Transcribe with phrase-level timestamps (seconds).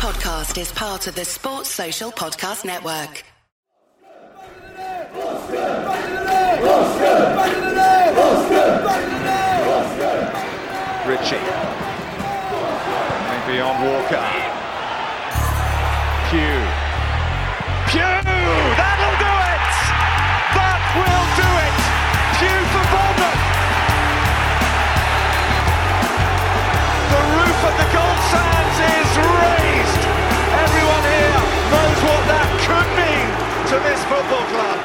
[0.00, 3.22] podcast is part of the Sports Social Podcast Network.
[11.06, 11.36] Ritchie.
[13.28, 14.24] Maybe on Walker.
[16.30, 16.59] Pugh.
[33.70, 34.79] To this football club.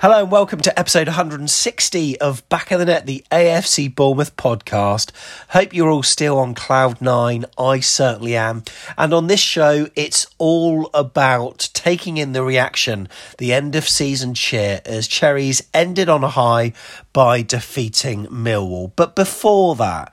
[0.00, 5.10] Hello and welcome to episode 160 of Back of the Net, the AFC Bournemouth podcast.
[5.48, 7.46] Hope you're all still on cloud nine.
[7.56, 8.62] I certainly am.
[8.98, 14.34] And on this show, it's all about taking in the reaction, the end of season
[14.34, 16.74] cheer as Cherries ended on a high
[17.14, 18.92] by defeating Millwall.
[18.96, 20.12] But before that,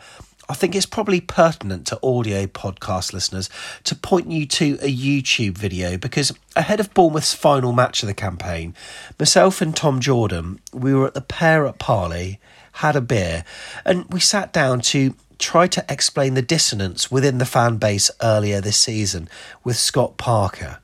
[0.54, 3.50] I think it's probably pertinent to audio podcast listeners
[3.86, 8.14] to point you to a YouTube video because ahead of Bournemouth's final match of the
[8.14, 8.76] campaign,
[9.18, 12.40] myself and Tom Jordan, we were at the pair at Parley,
[12.74, 13.44] had a beer,
[13.84, 18.62] and we sat down to try to explain the dissonance within the fan base earlier
[18.62, 19.28] this season
[19.64, 20.78] with Scott Parker.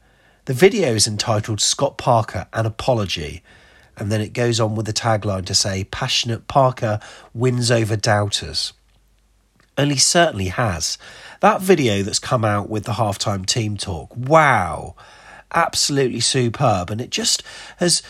[0.45, 3.43] The video is entitled Scott Parker An Apology.
[3.97, 7.01] And then it goes on with the tagline to say, Passionate Parker
[7.33, 8.73] wins over doubters
[9.79, 10.97] and he certainly has.
[11.39, 14.93] That video that's come out with the halftime team talk, wow,
[15.53, 16.91] absolutely superb.
[16.91, 17.43] And it just
[17.77, 18.03] has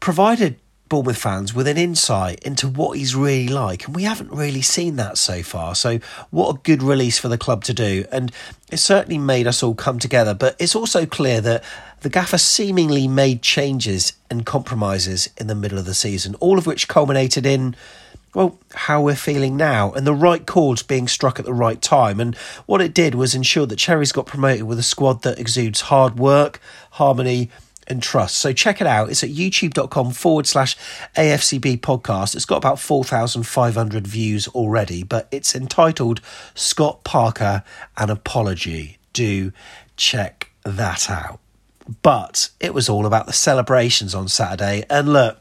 [0.00, 3.84] provided Bournemouth fans with an insight into what he's really like.
[3.84, 5.74] And we haven't really seen that so far.
[5.74, 5.98] So,
[6.30, 8.06] what a good release for the club to do.
[8.10, 8.32] And
[8.70, 10.32] it certainly made us all come together.
[10.32, 11.62] But it's also clear that
[12.00, 16.66] the gaffer seemingly made changes and compromises in the middle of the season, all of
[16.66, 17.76] which culminated in
[18.34, 22.18] well, how we're feeling now and the right chords being struck at the right time.
[22.18, 22.34] And
[22.66, 26.18] what it did was ensure that Cherries got promoted with a squad that exudes hard
[26.18, 26.60] work,
[26.92, 27.50] harmony,
[27.86, 28.38] and trust.
[28.38, 29.10] So check it out.
[29.10, 30.76] It's at youtube.com forward slash
[31.16, 32.34] AFCB podcast.
[32.34, 36.20] It's got about 4,500 views already, but it's entitled
[36.54, 37.64] Scott Parker
[37.98, 38.98] An Apology.
[39.12, 39.52] Do
[39.96, 41.40] check that out.
[42.02, 44.84] But it was all about the celebrations on Saturday.
[44.88, 45.38] And look,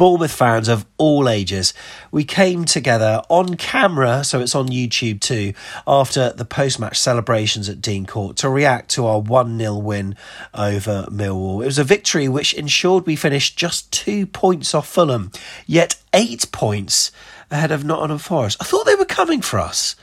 [0.00, 1.74] Bournemouth fans of all ages.
[2.10, 5.52] We came together on camera, so it's on YouTube too,
[5.86, 10.16] after the post match celebrations at Dean Court to react to our 1 0 win
[10.54, 11.62] over Millwall.
[11.62, 15.32] It was a victory which ensured we finished just two points off Fulham,
[15.66, 17.12] yet eight points
[17.50, 18.56] ahead of Nottingham Forest.
[18.58, 19.96] I thought they were coming for us.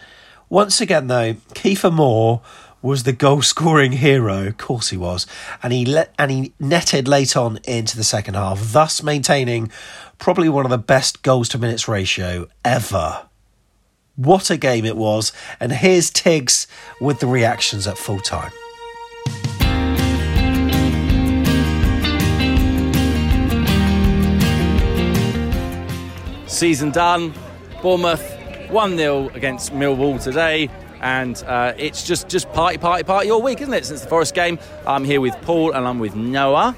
[0.48, 2.42] Once again, though, Kieffer Moore
[2.82, 4.48] was the goal scoring hero.
[4.48, 5.26] Of course he was.
[5.64, 9.72] And he let, and he netted late on into the second half, thus maintaining
[10.18, 13.28] probably one of the best goals to minutes ratio ever.
[14.16, 15.32] What a game it was.
[15.60, 16.68] And here's Tigz
[17.00, 18.52] with the reactions at full time.
[26.48, 27.34] Season done.
[27.84, 28.34] Bournemouth
[28.72, 30.68] 1 0 against Millwall today
[31.02, 33.86] and uh, it's just just party, party, party all week, isn't it?
[33.86, 36.76] Since the Forest game, I'm here with Paul and I'm with Noah.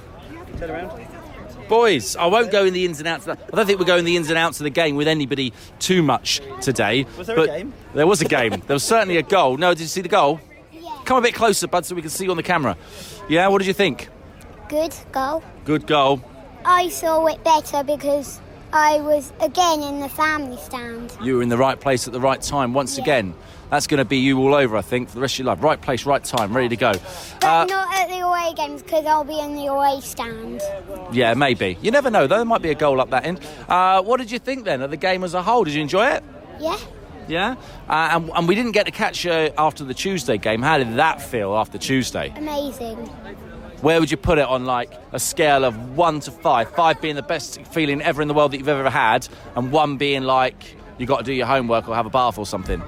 [0.58, 1.08] Turn around.
[1.68, 3.28] Boys, I won't go in the ins and outs.
[3.28, 3.50] Of that.
[3.54, 6.02] I don't think we're going the ins and outs of the game with anybody too
[6.02, 7.06] much today.
[7.16, 7.74] Was there but a game?
[7.94, 8.52] There was a game.
[8.66, 9.56] there was certainly a goal.
[9.58, 10.40] No, did you see the goal?
[10.72, 10.90] Yeah.
[11.06, 12.76] Come a bit closer, bud, so we can see you on the camera.
[13.30, 14.10] Yeah, what did you think?
[14.68, 15.44] Good goal.
[15.64, 16.24] Good goal.
[16.66, 18.42] I saw it better because
[18.74, 21.16] I was again in the family stand.
[21.22, 23.04] You were in the right place at the right time once Yeah.
[23.04, 23.36] again.
[23.70, 25.64] That's going to be you all over, I think, for the rest of your life.
[25.64, 26.92] Right place, right time, ready to go.
[27.40, 30.62] But Uh, not at the away games because I'll be in the away stand.
[31.12, 31.78] Yeah, maybe.
[31.82, 32.38] You never know, though.
[32.38, 33.40] There might be a goal up that end.
[33.68, 35.64] Uh, what did you think then of the game as a whole?
[35.64, 36.24] Did you enjoy it?
[36.60, 36.78] Yeah?
[37.28, 37.56] Yeah?
[37.88, 40.64] Uh, and, and we didn't get to catch you after the Tuesday game.
[40.64, 42.34] How did that feel after Tuesday?
[42.36, 42.98] Amazing.
[43.82, 46.72] Where would you put it on like a scale of one to five?
[46.72, 49.98] Five being the best feeling ever in the world that you've ever had, and one
[49.98, 52.82] being like you got to do your homework or have a bath or something.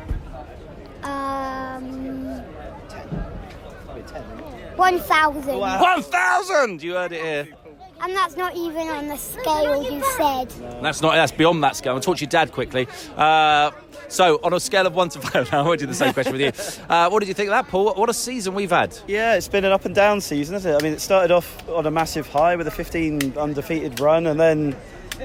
[4.76, 5.58] 1,000.
[5.58, 6.84] One thousand!
[6.84, 7.48] You heard it here.
[8.04, 10.50] And that's not even on the scale you said.
[10.82, 11.14] That's not.
[11.14, 11.94] That's beyond that scale.
[11.94, 12.88] I'll talk to your dad quickly.
[13.16, 13.72] Uh,
[14.08, 16.34] so, on a scale of one to five, I want to do the same question
[16.34, 16.84] with you.
[16.90, 17.94] Uh, what did you think of that, Paul?
[17.94, 18.98] What a season we've had.
[19.08, 20.76] Yeah, it's been an up and down season, isn't it?
[20.76, 24.40] I mean, it started off on a massive high with a 15 undefeated run, and
[24.40, 24.76] then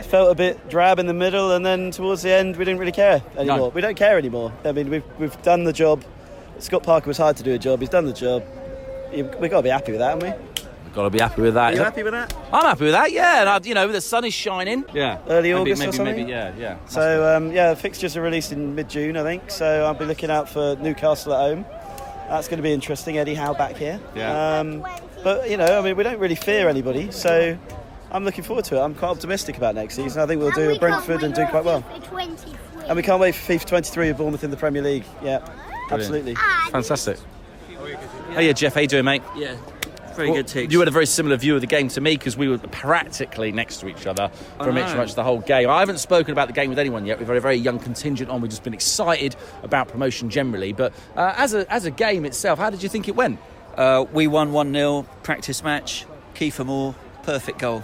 [0.02, 2.93] felt a bit drab in the middle, and then towards the end, we didn't really
[2.93, 3.58] care anymore.
[3.58, 3.69] No.
[3.69, 4.52] We don't care anymore.
[4.66, 6.04] I mean, we've, we've done the job
[6.58, 7.81] Scott Parker was hired to do a job.
[7.81, 8.43] He's done the job.
[9.17, 10.63] You- We've got to be happy with that, haven't we?
[10.85, 11.73] We've got to be happy with that.
[11.73, 12.35] Are you happy with that?
[12.53, 13.13] I'm happy with that.
[13.13, 14.85] Yeah, and I, you know, the sun is shining.
[14.95, 16.17] Yeah, Early maybe, August or maybe, something?
[16.17, 16.77] Maybe, yeah, yeah.
[16.87, 19.51] So um, yeah, the fixtures are released in mid-June, I think.
[19.51, 21.67] So I'll be looking out for Newcastle at home.
[22.29, 23.19] That's going to be interesting.
[23.19, 24.01] Eddie Howe back here.
[24.15, 24.59] Yeah.
[24.59, 24.87] Um,
[25.23, 27.57] but you know, I mean, we don't really fear anybody, so
[28.11, 28.81] I'm looking forward to it.
[28.81, 30.23] I'm quite optimistic about next season.
[30.23, 31.85] I think we'll do at Brentford and do quite well.
[32.87, 35.05] And we can't wait for FIFA 23 of Bournemouth in the Premier League.
[35.23, 35.47] Yeah,
[35.91, 36.37] absolutely.
[36.71, 37.19] Fantastic.
[38.37, 39.23] Oh yeah, Jeff, how you doing, mate?
[39.35, 39.56] Yeah,
[40.15, 40.71] very Well, good ticks.
[40.71, 43.50] You had a very similar view of the game to me because we were practically
[43.50, 45.71] next to each other for I pretty much the whole game.
[45.71, 47.19] I haven't spoken about the game with anyone yet.
[47.19, 48.43] We've had a very young contingent on.
[48.43, 50.75] We've just been excited about promotion generally.
[50.75, 53.41] But uh, as a as a game itself, how did you think it went?
[53.75, 56.05] Uh, we won 1 0, practice match.
[56.35, 57.82] Kieffer Moore, perfect goal.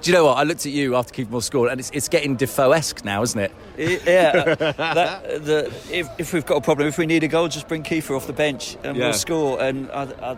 [0.00, 0.38] Do you know what?
[0.38, 3.40] I looked at you after Kieffer Moore scored, and it's, it's getting Defoe-esque now, isn't
[3.40, 3.52] it?
[3.76, 7.66] Yeah, that, the, if, if we've got a problem, if we need a goal, just
[7.66, 9.04] bring Kieffer off the bench and Yeah.
[9.06, 9.60] we'll score.
[9.60, 10.36] And I, I,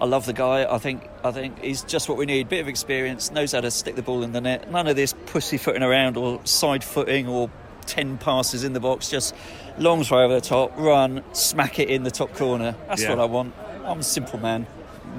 [0.00, 0.72] I love the guy.
[0.72, 2.48] I think I think he's just what we need.
[2.48, 4.70] Bit of experience, knows how to stick the ball in the net.
[4.70, 7.50] None of this pussyfooting around or side footing or
[7.86, 9.10] ten passes in the box.
[9.10, 9.34] Just
[9.76, 12.74] long throw over the top, run, smack it in the top corner.
[12.88, 13.10] That's Yeah.
[13.10, 13.54] what I want.
[13.84, 14.66] I'm a simple man.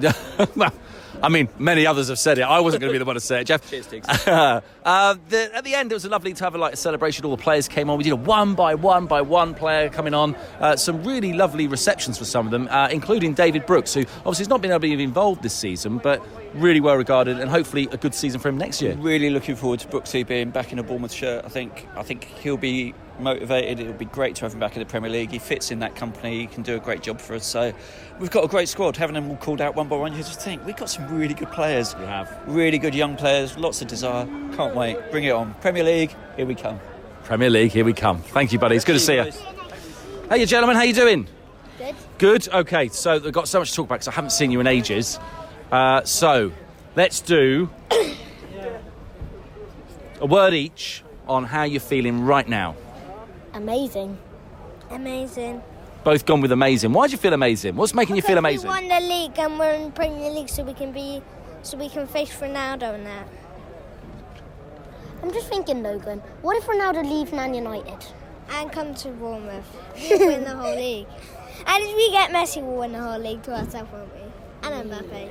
[1.22, 2.42] I mean, many others have said it.
[2.42, 3.68] I wasn't going to be the one to say it, Jeff.
[3.70, 4.62] Cheers, Tigz.
[4.84, 7.24] uh, the, at the end, it was lovely to have a, like celebration.
[7.24, 7.98] All the players came on.
[7.98, 10.34] We did a one by one by one player coming on.
[10.60, 14.42] Uh, some really lovely receptions for some of them, uh, including David Brooks, who obviously
[14.42, 16.24] has not been able to be involved this season, but
[16.54, 18.94] really well regarded, and hopefully a good season for him next year.
[18.96, 21.44] Really looking forward to Brooksy being back in a Bournemouth shirt.
[21.44, 23.80] I think I think he'll be motivated.
[23.80, 25.30] It would be great to have him back in the Premier League.
[25.30, 26.40] He fits in that company.
[26.40, 27.46] He can do a great job for us.
[27.46, 27.72] So
[28.18, 28.96] we've got a great squad.
[28.96, 31.34] Having them all called out one by one, you just think we've got some really
[31.34, 31.96] good players.
[31.96, 32.38] We have.
[32.46, 33.56] Really good young players.
[33.56, 34.26] Lots of desire.
[34.56, 35.10] Can't wait.
[35.10, 35.54] Bring it on.
[35.54, 36.14] Premier League.
[36.36, 36.80] Here we come.
[37.24, 38.18] Premier League, here we come.
[38.18, 38.76] Thank you, buddy.
[38.76, 39.30] It's good to see you.
[40.28, 41.28] Hey, you gentlemen, how you doing?
[41.78, 41.94] Good.
[42.18, 42.48] Good.
[42.48, 44.66] Okay, so we've got so much to talk about because I haven't seen you in
[44.66, 45.18] ages.
[45.70, 46.52] Uh, so
[46.96, 47.70] let's do
[50.20, 52.74] a word each on how you're feeling right now.
[53.54, 54.18] Amazing.
[54.90, 55.62] Amazing.
[56.04, 56.92] Both gone with amazing.
[56.92, 57.76] Why do you feel amazing?
[57.76, 58.68] What's making you feel amazing?
[58.68, 61.22] We won the league and we're in Premier League, so we can be,
[61.62, 63.28] so we can face Ronaldo and that.
[65.22, 66.18] I'm just thinking, Logan.
[66.40, 68.04] What if Ronaldo leaves Man United
[68.50, 69.64] and come to Bournemouth?
[70.10, 71.06] We'll win the whole league.
[71.64, 74.22] And if we get Messi, we'll win the whole league to ourselves, won't we?
[74.68, 75.28] And Mbappe.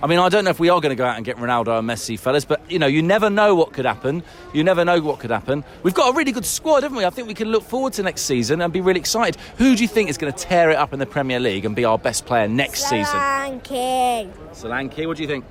[0.00, 1.76] I mean, I don't know if we are going to go out and get Ronaldo
[1.78, 4.22] and Messi, fellas, but you know, you never know what could happen.
[4.54, 5.64] You never know what could happen.
[5.82, 7.04] We've got a really good squad, haven't we?
[7.04, 9.40] I think we can look forward to next season and be really excited.
[9.56, 11.74] Who do you think is going to tear it up in the Premier League and
[11.74, 13.16] be our best player next season?
[13.18, 14.32] Solanke.
[14.52, 15.44] Solanke, what do you think?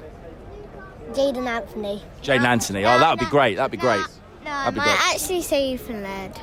[1.12, 2.02] Jaidon Anthony.
[2.22, 2.86] Jaidon Anthony.
[2.86, 3.56] Oh, that would be great.
[3.58, 4.00] That'd be great.
[4.46, 5.14] No, That'd I be might great.
[5.14, 6.40] actually say Ethan Laird.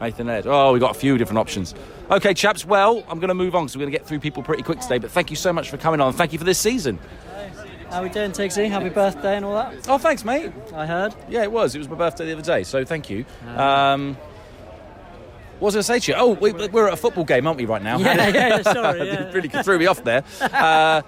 [0.00, 0.46] Nathan Ed.
[0.46, 1.74] Oh, we've got a few different options.
[2.10, 2.64] Okay, chaps.
[2.64, 4.80] Well, I'm going to move on because we're going to get through people pretty quick
[4.80, 4.98] today.
[4.98, 6.12] But thank you so much for coming on.
[6.14, 6.98] Thank you for this season.
[7.90, 8.68] How we doing, Tigsy?
[8.70, 9.88] Happy birthday and all that.
[9.88, 10.52] Oh, thanks, mate.
[10.74, 11.14] I heard.
[11.28, 11.74] Yeah, it was.
[11.74, 13.24] It was my birthday the other day, so thank you.
[13.56, 14.16] Um,
[15.58, 16.16] what was I going to say to you?
[16.18, 17.98] Oh, we, we're at a football game, aren't we, right now?
[17.98, 19.32] Yeah, yeah, yeah, sorry, It yeah.
[19.32, 20.22] really threw me off there.
[20.40, 21.02] Uh,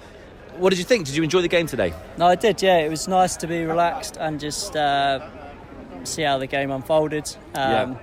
[0.59, 1.07] what did you think?
[1.07, 1.95] Did you enjoy the game today?
[2.19, 2.61] No, I did.
[2.61, 5.27] Yeah, it was nice to be relaxed and just uh,
[6.05, 7.35] see how the game unfolded.
[7.55, 7.95] Um, Yeah.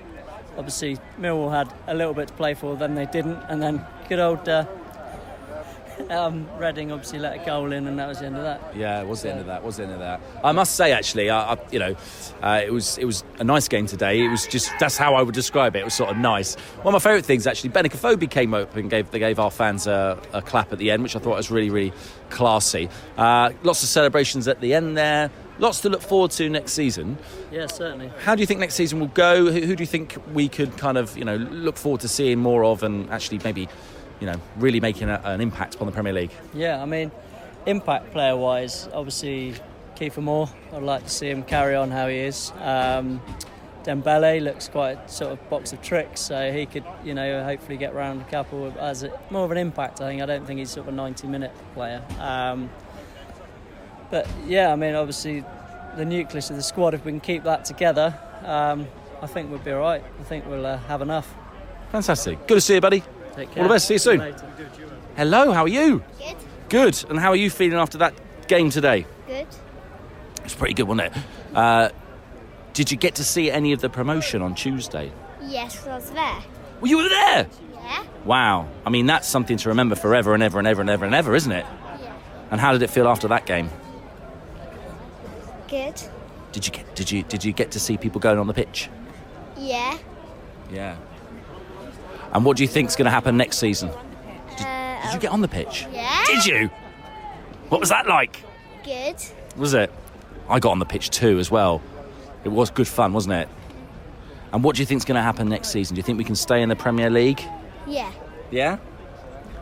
[0.57, 4.19] Obviously, Millwall had a little bit to play for, then they didn't, and then good
[4.19, 4.65] old uh,
[6.09, 8.75] um, Reading obviously let a goal in, and that was the end of that.
[8.75, 9.63] Yeah, it was the end of that.
[9.63, 10.21] Was the end of that.
[10.43, 11.95] I must say, actually, I, I, you know,
[12.41, 14.23] uh, it was it was a nice game today.
[14.23, 15.79] It was just that's how I would describe it.
[15.79, 16.55] It was sort of nice.
[16.81, 19.51] One of my favourite things, actually, Benik Afobe came up and gave they gave our
[19.51, 21.93] fans a, a clap at the end, which I thought was really really
[22.29, 22.89] classy.
[23.17, 25.29] Uh, lots of celebrations at the end there.
[25.59, 27.17] Lots to look forward to next season.
[27.51, 28.09] Yeah, certainly.
[28.23, 29.51] How do you think next season will go?
[29.51, 32.39] Who, who do you think we could kind of you know look forward to seeing
[32.39, 33.67] more of, and actually maybe
[34.19, 36.31] you know really making a, an impact upon the Premier League?
[36.53, 37.11] Yeah, I mean,
[37.65, 39.55] impact player wise, obviously
[39.95, 40.49] Kieffer Moore.
[40.73, 42.51] I'd like to see him carry on how he is.
[42.61, 43.21] Um,
[43.83, 47.93] Dembele looks quite sort of box of tricks, so he could, you know, hopefully get
[47.93, 50.01] round a couple of, as a, more of an impact.
[50.01, 50.21] I think.
[50.21, 52.03] I don't think he's sort of a 90 minute player.
[52.19, 52.69] Um,
[54.11, 55.43] but yeah, I mean, obviously
[55.95, 56.93] the nucleus of the squad.
[56.93, 58.87] If we can keep that together, um,
[59.21, 60.03] I think we'll be all right.
[60.19, 61.33] I think we'll uh, have enough.
[61.91, 62.47] Fantastic.
[62.47, 63.03] Good to see you, buddy.
[63.35, 63.63] Take All care.
[63.63, 63.87] the best.
[63.87, 64.19] See you soon.
[64.19, 64.45] later.
[65.15, 66.03] Hello, how are you?
[66.17, 66.35] Good.
[66.69, 67.05] Good.
[67.09, 68.13] And how are you feeling after that
[68.47, 69.05] game today?
[69.27, 69.47] Good.
[70.45, 71.23] It's pretty good, wasn't it?
[71.55, 71.89] Uh,
[72.73, 75.11] did you get to see any of the promotion on Tuesday?
[75.43, 76.37] Yes, I was there.
[76.79, 77.47] Well, you were there.
[77.73, 78.03] Yeah.
[78.23, 78.69] Wow.
[78.85, 81.35] I mean, that's something to remember forever and ever and ever and ever and ever,
[81.35, 81.65] isn't it?
[82.01, 82.13] Yeah.
[82.51, 83.69] And how did it feel after that game?
[85.67, 86.01] Good.
[86.51, 88.89] Did you get did you did you get to see people going on the pitch?
[89.57, 89.97] Yeah.
[90.71, 90.95] Yeah.
[92.33, 93.89] And what do you think is going to happen next season?
[94.57, 95.87] Did, Uh, did you get on the pitch?
[95.93, 96.23] Yeah.
[96.25, 96.69] Did you?
[97.69, 98.43] What was that like?
[98.83, 99.15] Good.
[99.57, 99.91] Was it?
[100.47, 101.81] I got on the pitch too as well.
[102.43, 103.49] It was good fun, wasn't it?
[104.51, 105.95] And what do you think is going to happen next season?
[105.95, 107.41] Do you think we can stay in the Premier League?
[107.87, 108.11] Yeah.
[108.49, 108.77] Yeah.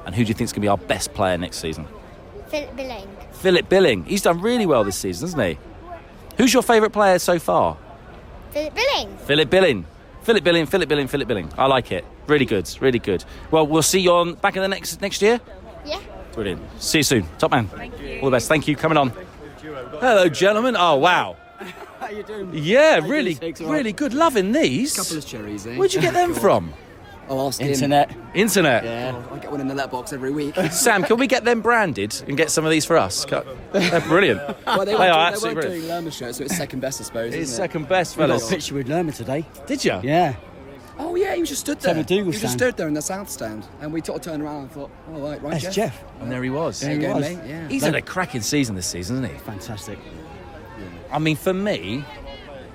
[0.05, 1.87] And who do you think is going to be our best player next season?
[2.47, 3.07] Philip Billing.
[3.33, 4.05] Philip Billing.
[4.05, 5.57] He's done really well this season, hasn't he?
[6.37, 7.77] Who's your favourite player so far?
[8.51, 9.17] Philip Billing.
[9.17, 9.85] Philip Billing.
[10.27, 11.49] Philip Billing, Philip Billing, Philip Billing.
[11.57, 12.03] I like it.
[12.27, 13.23] Really good, really good.
[13.49, 15.39] Well, we'll see you on back in the next next year.
[15.85, 16.01] Yeah.
[16.33, 16.61] Brilliant.
[16.81, 17.25] See you soon.
[17.37, 17.69] Top man.
[17.69, 18.19] Thank you.
[18.19, 18.49] All the best.
[18.49, 18.75] Thank you.
[18.75, 19.13] Coming on.
[20.01, 20.75] Hello, gentlemen.
[20.77, 21.37] Oh, wow.
[22.01, 22.49] How you doing?
[22.53, 23.61] Yeah, How really, doing, Six?
[23.61, 23.77] All right.
[23.77, 24.13] really good.
[24.13, 24.97] Loving these.
[24.97, 25.77] Couple of cherries, eh?
[25.77, 26.73] Where'd you get them from?
[27.29, 27.67] Oh, ask him.
[27.67, 28.15] Internet.
[28.33, 28.83] Internet.
[28.83, 30.55] Yeah, I get one in the letterbox every week.
[30.71, 33.25] Sam, can we get them branded and get some of these for us?
[33.25, 34.39] They're brilliant.
[34.65, 35.81] well, they, They weren't, are doing, absolutely they brilliant.
[35.83, 37.33] doing Lerma show, so it's second best, I suppose.
[37.33, 37.57] It's isn't it?
[37.67, 39.45] second best, We got a picture with Lerma today.
[39.65, 39.99] Did you?
[40.03, 40.35] Yeah.
[40.99, 42.03] Oh yeah, he was just stood Tom there.
[42.03, 44.41] McDougall he was just stood there in the south stand, and we sort of turned
[44.41, 46.03] around and thought, "Oh right, right, That's Jeff." Jeff.
[46.21, 46.79] And there he was.
[46.79, 47.21] There There he was.
[47.21, 47.39] mate.
[47.47, 47.67] Yeah.
[47.67, 49.45] He's had a cracking season this season, hasn't he?
[49.45, 49.99] Fantastic.
[51.11, 52.03] I mean, for me,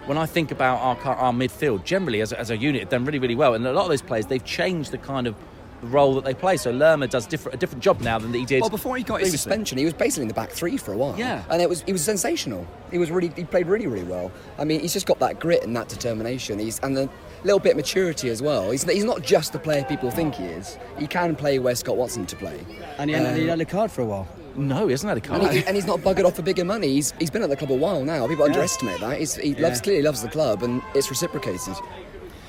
[0.06, 3.04] when I think about our our midfield, generally as a, as a unit, have done
[3.04, 3.54] really, really well.
[3.54, 5.34] And a lot of those players, they've changed the kind of
[5.82, 6.56] role that they play.
[6.56, 8.60] So Lerma does different, a different job now than he did.
[8.60, 10.96] Well, before he got his suspension, he was basically in the back three for a
[10.96, 11.18] while.
[11.18, 11.42] Yeah.
[11.50, 12.66] and it was he was sensational.
[12.90, 14.30] He was really he played really really well.
[14.58, 16.58] I mean, he's just got that grit and that determination.
[16.58, 17.08] He's and a
[17.44, 18.70] little bit of maturity as well.
[18.70, 20.78] He's he's not just the player people think he is.
[20.98, 22.60] He can play where Scott Watson him to play.
[22.98, 24.28] And he, hadn't- Um, he had a card for a while.
[24.56, 25.38] No, he hasn't had a car.
[25.40, 26.88] And, he, and he's not buggered off for bigger money.
[26.88, 28.26] He's, he's been at the club a while now.
[28.28, 29.18] People underestimate that.
[29.18, 31.60] He's, he loves clearly loves the club, and it's reciprocated.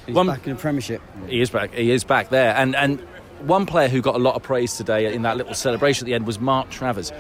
[0.06, 1.02] He's One- back in the Premiership.
[1.28, 1.74] He is back.
[1.74, 2.56] He is back there.
[2.56, 3.00] And and
[3.42, 6.14] one player who got a lot of praise today in that little celebration at the
[6.14, 7.12] end was Mark Travers.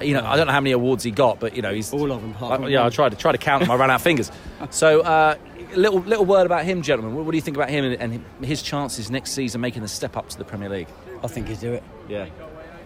[0.00, 2.12] You know, I don't know how many awards he got, but you know, he's All
[2.12, 3.70] of them, apart I- from yeah, I tried to try to count them.
[3.72, 4.30] I ran out of fingers.
[4.70, 5.36] So, uh,
[5.74, 7.14] little little word about him, gentlemen.
[7.14, 8.00] What, what do you think about him and,
[8.40, 10.88] and his chances next season making the step up to the Premier League?
[11.22, 11.82] I think he'd do it.
[12.08, 12.26] Yeah,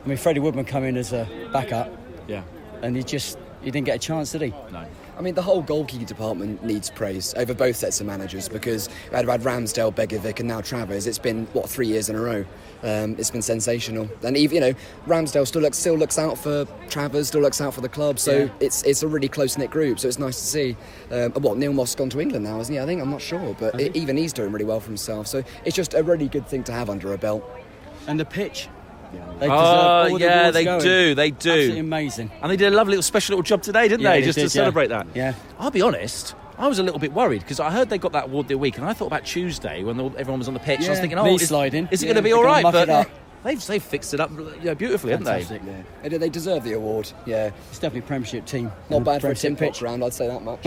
[0.04, 1.90] I mean, Freddie Woodman come in as a backup,
[2.26, 2.42] yeah,
[2.82, 4.48] and he just he didn't get a chance, did he?
[4.72, 4.84] no.
[5.14, 9.16] I mean, the whole goalkeeping department needs praise over both sets of managers because we
[9.16, 11.06] had, had Ramsdale, Begovic, and now Travers.
[11.06, 12.44] It's been what three years in a row.
[12.82, 14.74] Um, it's been sensational, and even you know
[15.06, 18.18] Ramsdale still looks still looks out for Travers, still looks out for the club.
[18.18, 18.48] So Yeah.
[18.58, 20.00] it's it's a really close knit group.
[20.00, 20.76] So it's nice to see.
[21.12, 22.80] Um, what Neil Moss gone to England now, isn't he?
[22.80, 24.00] I think I'm not sure, but Has he?
[24.00, 25.26] even he's doing really well for himself.
[25.28, 27.48] So it's just a really good thing to have under a belt.
[28.08, 28.68] And the pitch.
[29.38, 30.80] They Oh, deserve all the yeah, they going.
[30.82, 31.50] do, they do.
[31.50, 32.30] Absolutely amazing.
[32.40, 34.20] And they did a lovely little special little job today, didn't Yeah, they?
[34.20, 34.60] they Just to did, yeah.
[34.62, 35.06] celebrate that.
[35.14, 35.34] Yeah.
[35.58, 36.34] I'll be honest.
[36.58, 38.76] I was a little bit worried because I heard they got that award the week,
[38.76, 40.86] and I thought about Tuesday when everyone was on the pitch.
[40.86, 42.62] I was thinking, oh, is, is it Yeah, going to be all right?
[42.62, 43.08] But
[43.44, 45.42] they've they've fixed it up know, beautifully, haven't they?
[45.42, 45.62] Fantastic.
[46.04, 46.18] Yeah.
[46.18, 47.10] They, deserve the award.
[47.26, 48.70] Yeah, It's definitely a Premiership team.
[48.90, 50.04] not bad for a tin pitch round.
[50.04, 50.64] I'd say that much.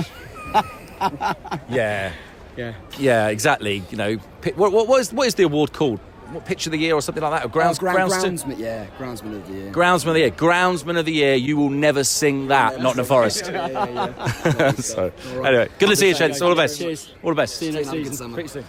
[1.70, 2.12] Yeah,
[2.58, 2.74] Yeah.
[2.98, 3.84] yeah, exactly.
[3.90, 4.16] You know,
[4.56, 6.00] what, what, what is what is the award called?
[6.32, 7.46] What pitch of the year or something like that?
[7.46, 9.72] Or grounds, Oh, ground, grounds groundsman, yeah, groundsman of the year.
[9.72, 10.32] groundsman of the year.
[10.32, 11.36] Groundsman of the year.
[11.36, 12.82] You will never sing that.
[12.82, 13.46] Not in the forest.
[13.56, 14.14] Yeah, yeah,
[14.46, 14.72] yeah.
[14.74, 15.12] so,
[15.44, 16.42] anyway, good to see you, gents.
[16.42, 16.80] All the best.
[16.80, 17.14] Cheers.
[17.24, 17.58] All the best.
[17.58, 18.14] See you next Have a season.
[18.16, 18.34] summer.
[18.34, 18.66] Pretty soon.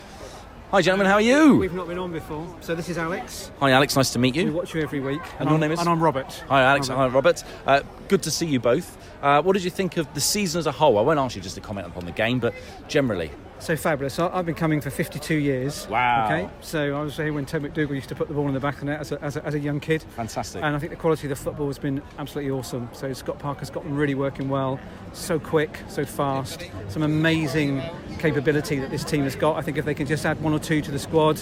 [0.71, 1.07] Hi, gentlemen.
[1.07, 1.57] How are you?
[1.57, 2.45] We've not been on before.
[2.61, 3.51] So this is Alex.
[3.61, 3.95] Hi, Alex.
[3.97, 4.45] Nice to meet you.
[4.45, 4.57] We you.
[4.57, 5.21] watch you every week.
[5.39, 5.79] And your I'm, name is?
[5.81, 6.45] And I'm Robert.
[6.49, 6.89] Hi, Alex.
[6.89, 7.01] Robert.
[7.03, 7.45] Hi, Robert.
[7.67, 8.99] Uh, good to see you both.
[9.23, 10.99] Uh, what did you think of the season as a whole?
[10.99, 12.53] I won't ask you just to comment upon the game, but
[12.89, 13.31] generally.
[13.59, 14.19] So fabulous.
[14.19, 15.89] I, I've been coming for 52 years.
[15.89, 16.27] Wow.
[16.27, 16.51] Okay.
[16.61, 18.75] So I was here when Ted MacDougall used to put the ball in the back
[18.75, 20.03] of the net as a, as a, as a young kid.
[20.15, 20.63] Fantastic.
[20.63, 22.89] And I think the quality of the football has been absolutely awesome.
[22.93, 24.79] So Scott Parker's got them really working well.
[25.13, 26.69] So quick, so fast.
[26.89, 27.83] Some amazing
[28.19, 29.57] capability that this team has got.
[29.57, 31.41] I think if they can just add one or two to the squad,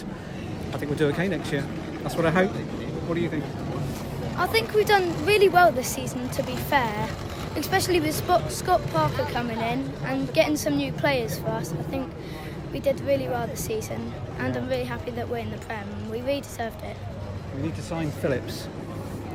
[0.72, 1.64] I think we'll do okay next year.
[2.02, 2.50] That's what I hope.
[3.06, 3.44] What do you think?
[4.36, 7.08] I think we've done really well this season, to be fair.
[7.56, 8.14] Especially with
[8.50, 11.72] Scott Parker coming in and getting some new players for us.
[11.72, 12.12] I think
[12.72, 15.86] we did really well this season, and I'm really happy that we're in the Prem.
[16.10, 16.96] We really deserved it.
[17.56, 18.68] We need to sign Phillips.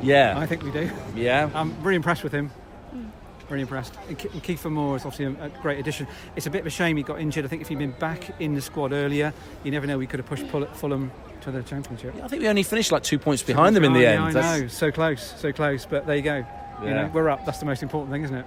[0.02, 0.38] Yeah.
[0.38, 0.90] I think we do.
[1.14, 1.48] yeah.
[1.54, 2.50] I'm really impressed with him.
[2.94, 3.08] Mm.
[3.48, 3.94] Really impressed.
[4.08, 6.06] And Ke- and Kieffer Moore is obviously a, a great addition.
[6.36, 7.44] It's a bit of a shame he got injured.
[7.46, 9.32] I think if he'd been back in the squad earlier,
[9.64, 9.96] you never know.
[9.98, 11.10] We could have pushed Pull- Fulham
[11.40, 12.14] to the championship.
[12.22, 14.22] I think we only finished like two points behind them in the Yeah, end.
[14.24, 14.68] I That's- know.
[14.68, 15.86] So close, so close.
[15.86, 16.44] But there you go.
[16.82, 17.44] You know, we're up.
[17.44, 18.46] That's the most important thing, isn't it?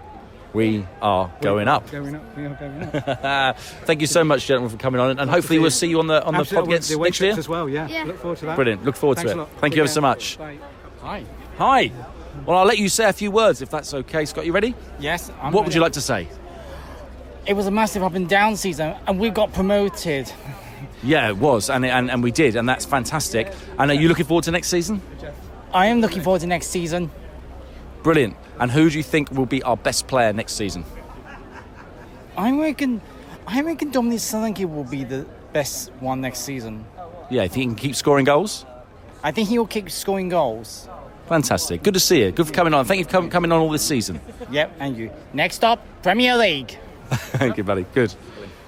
[0.53, 1.89] We are going up.
[1.89, 2.37] Going up.
[2.37, 3.57] We are going up.
[3.85, 6.23] Thank you so much, gentlemen, for coming on, and hopefully we'll see you on the
[6.23, 6.75] on the Absolutely.
[6.77, 7.37] podcast the away next year.
[7.37, 7.67] as well.
[7.67, 7.87] Yeah.
[7.87, 8.03] Yeah.
[8.03, 8.55] Look forward to that.
[8.55, 8.85] Brilliant.
[8.85, 9.41] Look forward Thanks to a it.
[9.45, 9.49] lot.
[9.59, 10.37] Thank Take you ever so much.
[10.37, 10.57] Bye.
[11.01, 11.25] Hi.
[11.57, 11.91] Hi.
[12.45, 14.25] Well, I'll let you say a few words if that's okay.
[14.25, 14.75] Scott, you ready?
[14.99, 15.31] Yes.
[15.41, 16.27] I'm what would you like to say?
[17.45, 20.31] It was a massive up and down season, and we got promoted.
[21.05, 23.51] Yeah, it was, and and, and we did, and that's fantastic.
[23.77, 25.01] And are you looking forward to next season?
[25.73, 27.11] I am looking forward to next season.
[28.03, 28.35] Brilliant.
[28.59, 30.85] And who do you think will be our best player next season?
[32.37, 33.01] I reckon,
[33.47, 36.85] I reckon Dominic Solanke will be the best one next season.
[37.29, 38.65] Yeah, if he can keep scoring goals.
[39.23, 40.87] I think he will keep scoring goals.
[41.27, 41.83] Fantastic.
[41.83, 42.31] Good to see you.
[42.31, 42.85] Good for coming on.
[42.85, 44.19] Thank you for coming on all this season.
[44.51, 45.11] Yep, and you.
[45.33, 46.77] Next up, Premier League.
[47.09, 47.85] Thank you, buddy.
[47.93, 48.13] Good.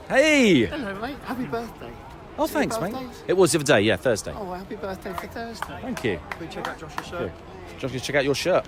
[0.07, 0.65] Hey.
[0.65, 1.17] Hello, mate.
[1.25, 1.91] Happy birthday.
[2.37, 3.23] Oh, Is it your thanks, mate.
[3.27, 4.33] It was the other day, yeah, Thursday.
[4.35, 5.79] Oh, well, happy birthday for Thursday.
[5.81, 6.19] Thank you.
[6.29, 7.31] Can we check out Josh's shirt?
[7.79, 8.67] Josh, check out your shirt?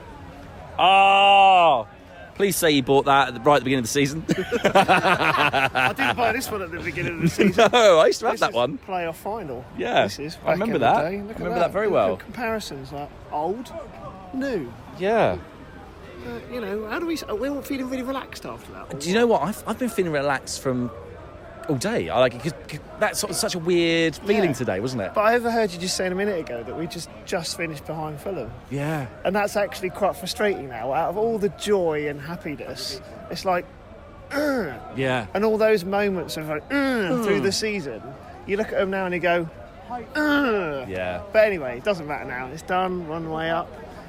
[0.80, 1.88] Oh,
[2.36, 4.24] please say you bought that at the, right at the beginning of the season.
[4.64, 7.70] I didn't buy this one at the beginning of the season.
[7.74, 8.78] no, I used to have This that is one.
[8.78, 9.66] Playoff final.
[9.78, 11.10] Yeah, This is I back remember in the that.
[11.10, 11.18] day.
[11.22, 12.18] Look I at remember that very Look well.
[12.18, 13.72] comparisons like old,
[14.34, 14.72] new.
[15.00, 15.38] Yeah.
[16.26, 17.18] Uh, you know, how do we?
[17.30, 19.00] We're all feeling really relaxed after that.
[19.00, 19.44] Do you know what?
[19.44, 20.92] I've, I've been feeling relaxed from
[21.70, 22.10] all day.
[22.10, 24.54] I like it because that's sort of such a weird feeling Yeah.
[24.54, 25.12] today, wasn't it?
[25.14, 28.20] But I overheard you just saying a minute ago that we just just finished behind
[28.20, 28.52] Fulham.
[28.70, 29.08] Yeah.
[29.26, 30.94] And that's actually quite frustrating now.
[30.94, 33.66] Out of all the joy and happiness, it's like,
[34.32, 35.28] "Ugh." Yeah.
[35.34, 38.02] and all those moments of like, through the season,
[38.46, 39.48] you look at them now and you go,
[39.90, 41.22] "Ugh." Yeah.
[41.34, 42.48] But anyway, it doesn't matter now.
[42.48, 43.08] It's done.
[43.08, 43.68] One way up.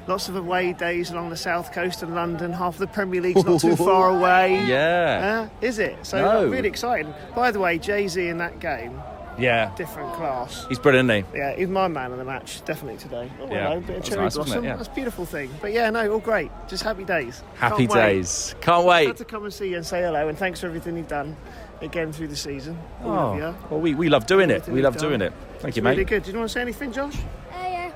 [0.09, 2.51] Lots of away days along the south coast of London.
[2.53, 4.65] Half of the Premier League's not too far away.
[4.67, 5.49] Yeah.
[5.53, 5.99] Uh, is it?
[6.07, 6.49] So No.
[6.49, 7.13] really exciting.
[7.37, 8.99] By the way, Jay Z in that game,
[9.39, 9.71] Yeah.
[9.77, 10.65] different class.
[10.71, 11.39] He's brilliant, isn't he?
[11.39, 13.31] Yeah, he's my man of the match, definitely today.
[13.39, 14.65] Oh, Yeah, hello, bit of was cherry nice, blossom.
[14.65, 14.77] Yeah.
[14.77, 15.51] That's a beautiful thing.
[15.61, 16.51] But yeah, no, all great.
[16.69, 17.43] Just happy days.
[17.57, 18.01] Happy Can't wait.
[18.15, 18.55] days.
[18.63, 19.07] Can't wait.
[19.09, 21.37] Had to come and see you and say hello, and thanks for everything you've done
[21.83, 22.79] again through the season.
[23.05, 23.55] All Oh, of you.
[23.71, 24.67] well, we, we love doing it.
[24.69, 25.09] We love done.
[25.11, 25.35] doing it.
[25.59, 25.91] Thank you, mate.
[25.91, 26.23] Really good.
[26.23, 27.15] Did you want to say anything, Josh?
[27.53, 27.91] Uh, yeah.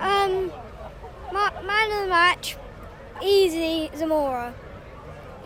[0.00, 0.52] Um, ma-
[1.64, 2.56] man of the match,
[3.22, 4.52] easy Zemura.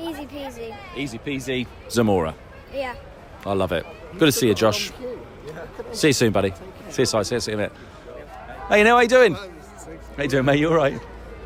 [0.00, 0.76] Easy peasy.
[0.96, 2.34] Easy peasy, Zamora.
[2.72, 2.94] Yeah.
[3.44, 3.84] I love it.
[4.12, 4.92] Good to see you, Josh.
[5.92, 6.52] See you soon, buddy.
[6.90, 7.24] See you soon.
[7.24, 7.72] See you soon, mate.
[8.68, 9.34] Hey, you know how you doing?
[9.34, 10.58] How you doing, mate?
[10.60, 11.00] You all right?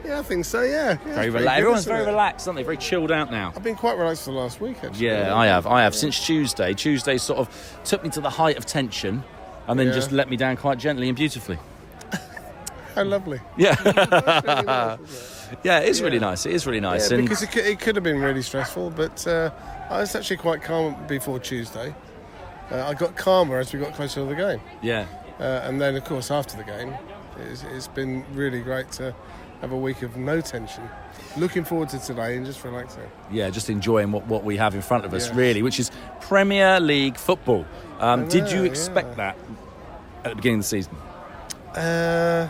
[0.04, 0.62] Yeah, I think so.
[0.62, 1.58] Yeah, yeah Very relaxed.
[1.58, 2.06] Everyone's very it?
[2.06, 2.62] relaxed, aren't they?
[2.64, 3.52] Very chilled out now.
[3.54, 5.06] I've been quite relaxed for the last week, actually.
[5.06, 5.66] Yeah, I have.
[5.66, 6.74] I have since Tuesday.
[6.74, 9.22] Tuesday sort of took me to the height of tension,
[9.68, 9.92] and then Yeah.
[9.94, 11.58] just let me down quite gently and beautifully.
[12.94, 13.40] How lovely.
[13.56, 13.76] Yeah.
[13.84, 16.46] really nice, isn't yeah, it is really nice.
[16.46, 17.10] It is really nice.
[17.10, 19.50] Yeah, because it could, it could have been really stressful, but uh,
[19.90, 21.94] I was actually quite calm before Tuesday.
[22.70, 24.60] Uh, I got calmer as we got closer to the game.
[24.82, 25.06] yeah,
[25.38, 26.94] Uh, and then, of course, after the game,
[27.38, 29.14] it's, it's been really great to
[29.60, 30.88] have a week of no tension.
[31.36, 33.04] Looking forward to today and just relaxing.
[33.30, 35.36] yeah, just enjoying what, what we have in front of us, Yeah.
[35.36, 35.90] really, which is
[36.20, 37.64] Premier League football.
[38.00, 39.14] Um, I did you expect yeah.
[39.16, 39.36] that
[40.24, 40.96] at the beginning of the season?
[41.74, 42.48] Uh,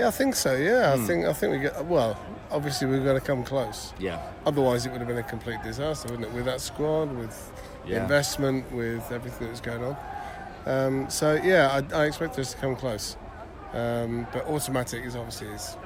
[0.00, 0.54] yeah, I think so.
[0.54, 1.02] Yeah, Hmm.
[1.02, 2.18] I think I think we get well.
[2.50, 3.92] Obviously, we're going to come close.
[4.00, 4.18] Yeah.
[4.44, 6.34] Otherwise, it would have been a complete disaster, wouldn't it?
[6.34, 7.52] With that squad, with
[7.86, 8.02] Yeah.
[8.02, 9.96] investment, with everything that was going on.
[10.66, 13.16] Um, so yeah, I, I expect us to come close.
[13.72, 15.76] Um, but automatic is obviously is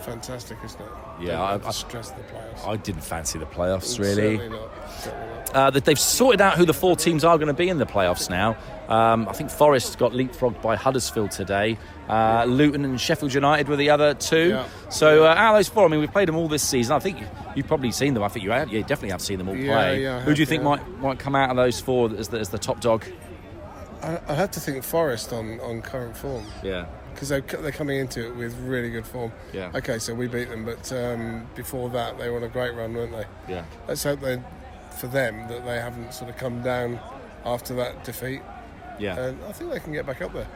[0.00, 0.88] it's fantastic, isn't it?
[1.20, 2.66] Yeah, I- I- stress the playoffs.
[2.66, 4.36] I didn't fancy the playoffs, really.
[4.38, 4.70] Certainly not.
[4.98, 5.50] Certainly not.
[5.54, 7.86] Uh, that they've sorted out who the four teams are going to be in the
[7.86, 8.56] playoffs now.
[8.88, 11.76] Um, I think Forest got leapfrogged by Huddersfield today.
[12.08, 14.50] Uh, Luton and Sheffield United were the other two.
[14.50, 14.64] Yeah.
[14.90, 16.94] So uh, out of those four, I mean, we've played them all this season.
[16.96, 17.18] I think
[17.54, 18.22] you've probably seen them.
[18.22, 18.72] I think you have.
[18.72, 20.02] You definitely have seen them all Yeah, play.
[20.02, 22.48] yeah, who do you think might might come out of those four as the, as
[22.48, 23.04] the top dog?
[24.02, 26.44] I, I have to think Forest on, on current form.
[26.62, 26.86] Yeah.
[27.14, 29.32] Because they're, they're coming into it with really good form.
[29.52, 29.70] Yeah.
[29.74, 32.94] Okay, so we beat them, but um, before that they were on a great run,
[32.94, 33.24] weren't they?
[33.54, 33.64] Yeah.
[33.88, 34.40] Let's hope they,
[34.98, 36.98] for them, that they haven't sort of come down
[37.44, 38.42] after that defeat.
[38.98, 39.18] Yeah.
[39.18, 40.46] And I think they can get back up there.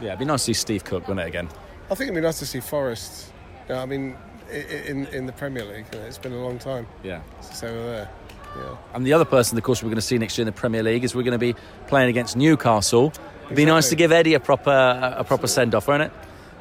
[0.00, 1.48] Yeah, it'd be nice to see Steve Cook, wouldn't it, again?
[1.90, 3.32] I think it'd be nice to see Forest.
[3.68, 4.16] You know, I mean,
[4.52, 7.20] in in the Premier League, it's been a long time Yeah.
[7.40, 8.10] since they were there.
[8.56, 8.76] Yeah.
[8.94, 10.82] And the other person, of course, we're going to see next year in the Premier
[10.82, 11.54] League is we're going to be
[11.86, 13.12] playing against Newcastle.
[13.48, 14.70] It'd be nice to give Eddie a proper
[15.16, 16.12] a proper send off, won't it?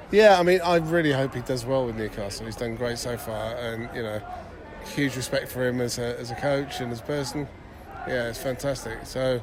[0.09, 2.45] Yeah, I mean, I really hope he does well with Newcastle.
[2.45, 4.21] He's done great so far, and you know,
[4.95, 7.47] huge respect for him as a, as a coach and as a person.
[8.07, 8.99] Yeah, it's fantastic.
[9.03, 9.41] So,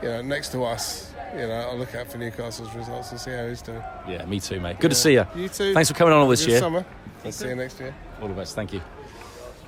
[0.00, 3.32] you know, next to us, you know, I'll look out for Newcastle's results and see
[3.32, 3.82] how he's doing.
[4.08, 4.78] Yeah, me too, mate.
[4.78, 5.26] Good to see you.
[5.34, 5.74] You too.
[5.74, 6.60] Thanks for coming on all this good year.
[6.60, 6.84] Summer.
[7.24, 7.92] I'll see you next year.
[8.22, 8.54] All the best.
[8.54, 8.80] Thank you.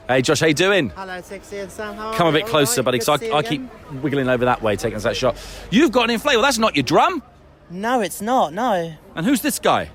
[0.08, 0.88] Hey, Josh, how you doing?
[0.90, 1.94] Hello, Sexy and Sam.
[1.94, 2.84] How are Come a bit All closer, right?
[2.86, 3.60] buddy, because I, I keep
[4.02, 5.36] wiggling over that way, taking us that shot.
[5.70, 6.40] You've got an inflatable.
[6.40, 7.22] That's not your drum.
[7.68, 8.54] No, it's not.
[8.54, 8.94] No.
[9.14, 9.90] And who's this guy?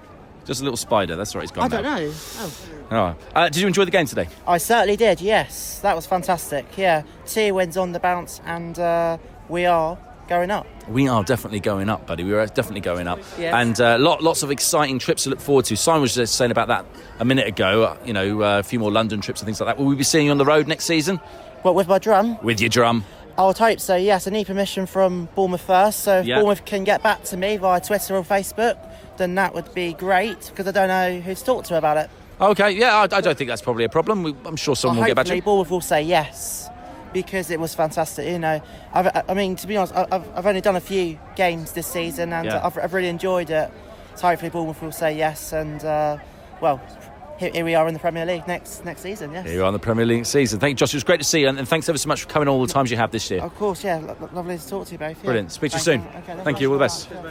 [0.46, 1.16] Just a little spider.
[1.16, 1.42] That's right.
[1.42, 1.98] He's gone I don't now.
[1.98, 2.12] know.
[2.38, 2.54] Oh.
[2.92, 3.16] Oh.
[3.34, 4.28] Uh, did you enjoy the game today?
[4.46, 5.20] I certainly did.
[5.20, 6.68] Yes, that was fantastic.
[6.78, 9.18] Yeah, two wins on the bounce, and uh,
[9.50, 9.98] we are
[10.28, 10.66] going up.
[10.88, 12.24] We are definitely going up, buddy.
[12.24, 13.54] We are definitely going up, Yes.
[13.54, 15.78] and uh, lot, lots of exciting trips to look forward to.
[15.78, 16.86] Simon was just saying about that
[17.20, 17.84] a minute ago.
[17.84, 19.78] uh, You know, uh, a few more London trips and things like that.
[19.78, 21.18] Will we be seeing you on the road next season
[21.62, 22.38] What with my drum?
[22.44, 23.06] with your drum?
[23.38, 23.96] I would hope so.
[23.96, 26.02] Yes, I need permission from Bournemouth first.
[26.02, 26.36] So if Yeah.
[26.36, 28.78] Bournemouth can get back to me via Twitter or Facebook,
[29.18, 32.10] then that would be great because I don't know who's talked to about it.
[32.42, 34.22] Okay, yeah, I, I don't think that's probably a problem.
[34.24, 35.42] We, I'm sure someone Well, will get back to you.
[35.42, 36.70] Bournemouth will say yes
[37.14, 38.28] because it was fantastic.
[38.28, 38.62] You know,
[38.94, 41.88] I've, I mean, to be honest, I- I've, I've only done a few games this
[41.88, 42.66] season and Yeah.
[42.66, 43.72] I've, I've really enjoyed it.
[44.16, 46.18] So hopefully Bournemouth will say yes, and uh,
[46.62, 46.80] well,
[47.40, 49.32] here, here we are in the Premier League next next season.
[49.32, 49.46] Yes.
[49.46, 50.60] Here you are in the Premier League season.
[50.60, 50.94] Thank you, Josh.
[50.94, 52.62] It was great to see you, and, and thanks ever so much for coming all
[52.64, 53.42] the times you have this year.
[53.42, 53.98] Of course, yeah.
[53.98, 55.18] Lo- lo- lovely to talk to you both.
[55.18, 55.24] yeah.
[55.24, 55.52] Brilliant.
[55.52, 56.22] Speak to you Thank soon.
[56.36, 56.72] Okay, Thank you.
[56.72, 57.06] All the nice.
[57.06, 57.26] best.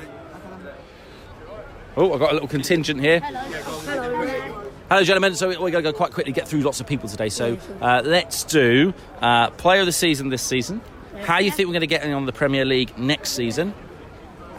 [1.97, 3.21] Oh, I've got a little contingent here.
[3.21, 4.62] Hello,
[5.01, 5.35] gentlemen.
[5.35, 7.29] So we're going to go quite quickly, get through lots of people today.
[7.29, 10.81] So uh, let's do uh, player of the season this season.
[11.23, 13.75] How you think we're going to get in on the Premier League next season?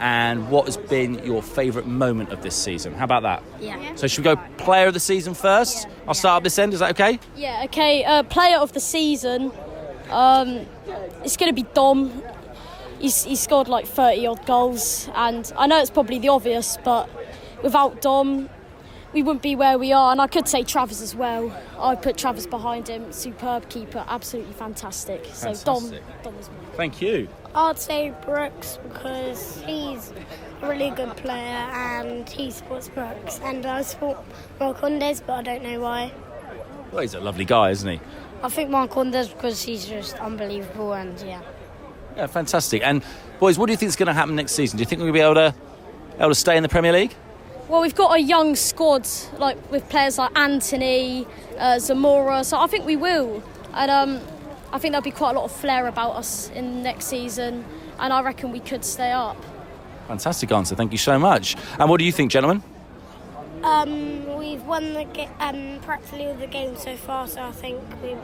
[0.00, 2.94] And what has been your favourite moment of this season?
[2.94, 3.42] How about that?
[3.60, 3.94] Yeah.
[3.94, 5.86] So should we go player of the season first?
[6.08, 6.74] I'll start up this end.
[6.74, 7.20] Is that okay?
[7.36, 8.04] Yeah, okay.
[8.04, 9.52] Uh, player of the season.
[10.10, 10.66] Um,
[11.22, 12.22] it's going to be Dom.
[12.98, 17.08] He's, he scored like 30 odd goals, and I know it's probably the obvious, but
[17.62, 18.48] without Dom,
[19.14, 20.12] we wouldn't be where we are.
[20.12, 21.56] And I could say Travers as well.
[21.78, 23.12] I put Travers behind him.
[23.12, 25.24] Superb keeper, absolutely fantastic.
[25.26, 25.64] So Fantastic.
[25.64, 26.58] Dom, Dom is mine.
[26.76, 27.28] Thank you.
[27.54, 30.12] I'd say Brooks because he's
[30.60, 33.40] a really good player and he supports Brooks.
[33.44, 34.18] And I support
[34.60, 36.12] Marcondes, but I don't know why.
[36.90, 38.00] Well, he's a lovely guy, isn't he?
[38.42, 41.40] I think Marcondes because he's just unbelievable and yeah.
[42.16, 42.82] Yeah, fantastic.
[42.84, 43.04] And
[43.38, 44.76] boys, what do you think is going to happen next season?
[44.76, 45.54] Do you think we're going to be able to
[46.18, 47.14] able to stay in the Premier League?
[47.68, 51.26] Well, we've got a young squad, like with players like Anthony,
[51.58, 53.42] uh, Zemura, so I think we will.
[53.72, 54.20] And um,
[54.72, 57.64] I think there'll be quite a lot of flair about us in next season,
[57.98, 59.36] and I reckon we could stay up.
[60.08, 60.76] Fantastic answer.
[60.76, 61.56] Thank you so much.
[61.78, 62.62] And what do you think, gentlemen?
[63.62, 67.80] Um, we've won the ga- um, practically all the games so far, so I think
[68.02, 68.14] we.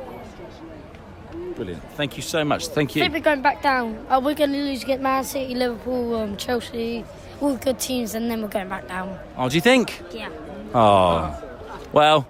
[1.54, 1.82] Brilliant.
[1.92, 2.66] Thank you so much.
[2.66, 3.02] Thank you.
[3.02, 4.04] I think we're going back down.
[4.10, 7.04] Uh, we're going to lose against Man City, Liverpool, um, Chelsea,
[7.40, 9.18] all good teams, and then we're going back down.
[9.36, 10.02] Oh, do you think?
[10.12, 10.30] Yeah.
[10.74, 11.42] Oh,
[11.92, 12.28] well.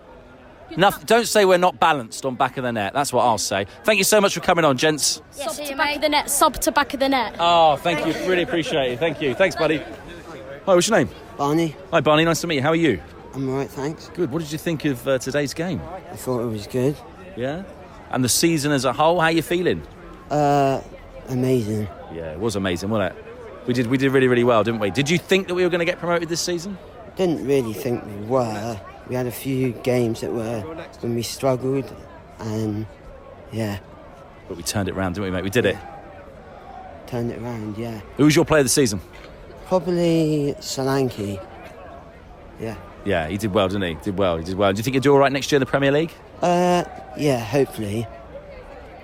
[0.71, 2.93] Enough, don't say we're not balanced on back of the net.
[2.93, 3.67] That's what I'll say.
[3.83, 5.21] Thank you so much for coming on, gents.
[5.33, 7.35] sub to back of the net, sub to back of the net.
[7.41, 8.13] Oh, thank you.
[8.29, 9.01] Really appreciate it.
[9.01, 9.35] Thank you.
[9.35, 9.79] Thanks, buddy.
[9.79, 11.09] Hi, what's your name?
[11.37, 11.75] Barney.
[11.91, 12.25] Hi, Barney.
[12.25, 12.63] Nice to meet you.
[12.63, 13.03] How are you?
[13.35, 14.11] I'm alright, thanks.
[14.15, 14.31] Good.
[14.31, 15.81] What did you think of uh, today's game?
[16.13, 16.97] I thought it was good.
[17.37, 17.65] Yeah.
[18.11, 19.83] And the season as a whole, how are you feeling?
[20.31, 20.81] Uh,
[21.29, 21.89] amazing.
[22.13, 23.25] Yeah, it was amazing, wasn't it?
[23.67, 24.91] We did we did really really well, didn't we?
[24.91, 26.79] Did you think that we were going to get promoted this season?
[27.17, 28.81] Didn't really think we were.
[29.09, 30.61] We had a few games that were
[31.01, 31.93] when we struggled,
[32.39, 32.87] and
[33.53, 33.79] yeah,
[34.49, 35.43] But we turned it around, didn't we, mate?
[35.45, 35.77] We did it.
[37.09, 37.77] turned it around.
[37.77, 39.01] Yeah, Who was your player of the season?
[39.67, 41.45] probably Solanke.
[42.61, 42.77] Yeah.
[43.05, 43.95] Yeah, he did well, didn't he?
[44.03, 44.37] Did well.
[44.37, 44.73] He did well.
[44.73, 46.13] Do you think he'll do all right next year in the Premier League?
[46.43, 46.85] Uh,
[47.17, 47.39] yeah.
[47.39, 48.07] Hopefully.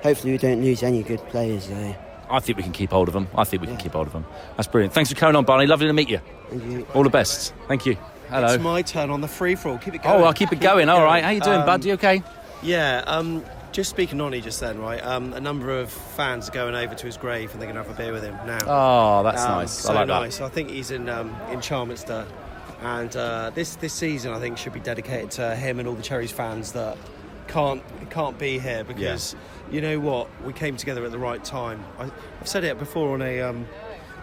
[0.03, 1.95] Hopefully we don't lose any good players though.
[2.31, 3.29] I think we can keep hold of them.
[3.37, 4.27] I think we can keep hold of them.
[4.57, 4.93] That's brilliant.
[4.95, 5.67] Thanks for coming on, Barney.
[5.67, 6.21] Lovely to meet you.
[6.51, 6.87] Thank you.
[6.95, 7.55] All the best.
[7.69, 7.97] Thank you.
[8.31, 8.53] Hello.
[8.55, 9.79] It's my turn on the free for all.
[9.79, 10.21] Keep it going.
[10.21, 10.89] Oh, I'll keep it going.
[10.89, 11.23] All right.
[11.23, 11.85] How you doing, Um, bud?
[11.85, 12.23] You okay?
[12.63, 15.05] Yeah, um, just speaking on just then, right?
[15.05, 17.89] Um, a number of fans are going over to his grave and they're going to
[17.89, 18.59] have a beer with him now.
[18.67, 19.85] Oh, that's Um, nice.
[19.85, 20.21] I So like that.
[20.21, 20.41] nice.
[20.41, 22.27] I think he's in um, in Charminster,
[22.83, 26.03] and uh, this this season I think should be dedicated to him and all the
[26.03, 26.97] Cherries fans that
[27.49, 29.37] can't can't be here because
[29.71, 31.85] you know what we came together at the right time.
[31.99, 33.67] I, I've said it before on a um,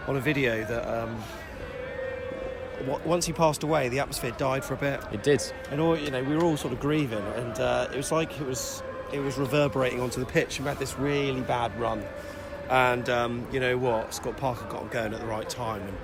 [0.06, 1.02] on a video that.
[1.02, 1.22] Um,
[2.86, 5.00] wa- once he passed away, the atmosphere died for a bit.
[5.12, 5.42] It did.
[5.70, 8.40] And all you know, we were all sort of grieving, and uh, it was like
[8.40, 10.58] it was it was reverberating onto the pitch.
[10.58, 12.04] We had this really bad run,
[12.70, 14.14] and um, you know what?
[14.14, 15.96] Scott Parker got him going at the right time, and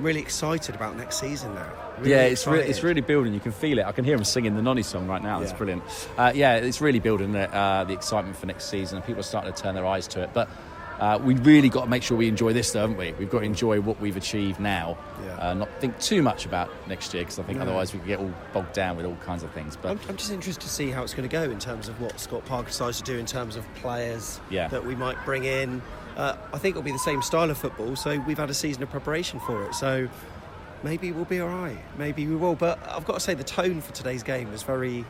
[0.00, 1.70] I'm really excited about next season now.
[1.98, 3.34] Really yeah, it's, re- it's really building.
[3.34, 3.84] You can feel it.
[3.84, 5.42] I can hear him singing the Nonny song right now.
[5.42, 5.82] It's brilliant.
[6.16, 9.52] Uh, yeah, it's really building uh, the excitement for next season, and people are starting
[9.52, 10.30] to turn their eyes to it.
[10.32, 10.48] But
[11.00, 13.12] uh, we really got to make sure we enjoy this, though, haven't we?
[13.18, 15.50] We've got to enjoy what we've achieved now, Yeah.
[15.50, 17.64] uh, not think too much about next year, because I think No.
[17.64, 19.76] otherwise we could get all bogged down with all kinds of things.
[19.76, 22.00] But I'm, I'm just interested to see how it's going to go in terms of
[22.00, 24.68] what Scott Parker decides to do in terms of players Yeah.
[24.68, 25.82] that we might bring in.
[26.20, 28.82] Uh, I think it'll be the same style of football, so we've had a season
[28.82, 29.74] of preparation for it.
[29.74, 30.06] So
[30.82, 31.78] maybe we'll be all right.
[31.96, 32.54] Maybe we will.
[32.54, 35.06] But I've got to say, the tone for today's game was very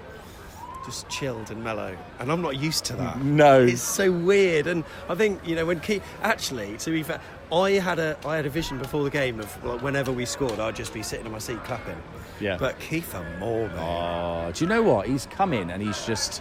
[0.86, 3.20] just chilled and mellow, and I'm not used to that.
[3.20, 3.60] No.
[3.60, 4.68] it's so weird.
[4.68, 7.20] And I think you know when Keith actually, to be fair,
[7.52, 10.60] I had a I had a vision before the game of like whenever we scored,
[10.60, 12.00] I'd just be sitting in my seat clapping.
[12.38, 12.56] Yeah.
[12.56, 13.78] But Kieffer Moore, man.
[13.78, 15.08] Oh, do you know what?
[15.08, 16.40] He's come in and he's just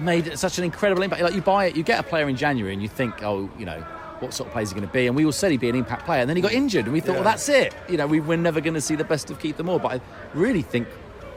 [0.00, 1.22] made such an incredible impact.
[1.22, 3.64] Like you buy it, you get a player in January and you think, oh, you
[3.64, 3.80] know,
[4.20, 5.06] what sort of player is he going to be?
[5.06, 6.20] And we all said he'd be an impact player.
[6.20, 7.14] And then he got injured and we thought, Yeah.
[7.16, 7.74] well, that's it.
[7.88, 9.78] You know, we, we're never going to see the best of Kieffer Moore.
[9.80, 10.00] But I
[10.34, 10.88] really think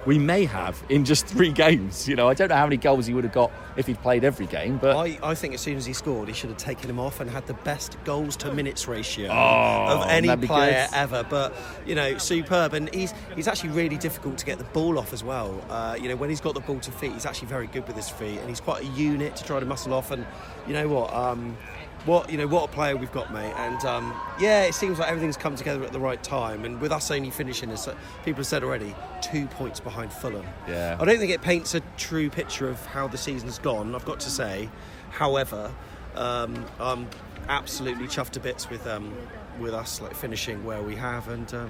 [0.09, 2.07] we may have in just three games.
[2.07, 4.23] You know, I don't know how many goals he would have got if he'd played
[4.23, 6.89] every game, but I, I think as soon as he scored, he should have taken
[6.89, 10.97] him off and had the best goals to minutes ratio Oh, of any player good.
[10.97, 11.23] ever.
[11.29, 11.53] But
[11.85, 15.23] you know, superb, and he's he's actually really difficult to get the ball off as
[15.23, 15.63] well.
[15.69, 17.95] Uh, you know, when he's got the ball to feet, he's actually very good with
[17.95, 20.09] his feet, and he's quite a unit to try to muscle off.
[20.09, 20.25] And
[20.65, 21.13] you know what?
[21.13, 21.55] Um,
[22.05, 23.53] what you know what a player we've got, mate.
[23.57, 26.65] And um, yeah, it seems like everything's come together at the right time.
[26.65, 27.87] And with us only finishing, as
[28.23, 30.45] people have said already, two points behind Fulham.
[30.67, 30.97] Yeah.
[30.99, 33.93] I don't think it paints a true picture of how the season's gone.
[33.95, 34.69] I've got to say,
[35.11, 35.71] however,
[36.15, 37.07] um, I'm
[37.47, 39.13] absolutely chuffed to bits with um,
[39.59, 41.53] with us like finishing where we have and.
[41.53, 41.69] Um,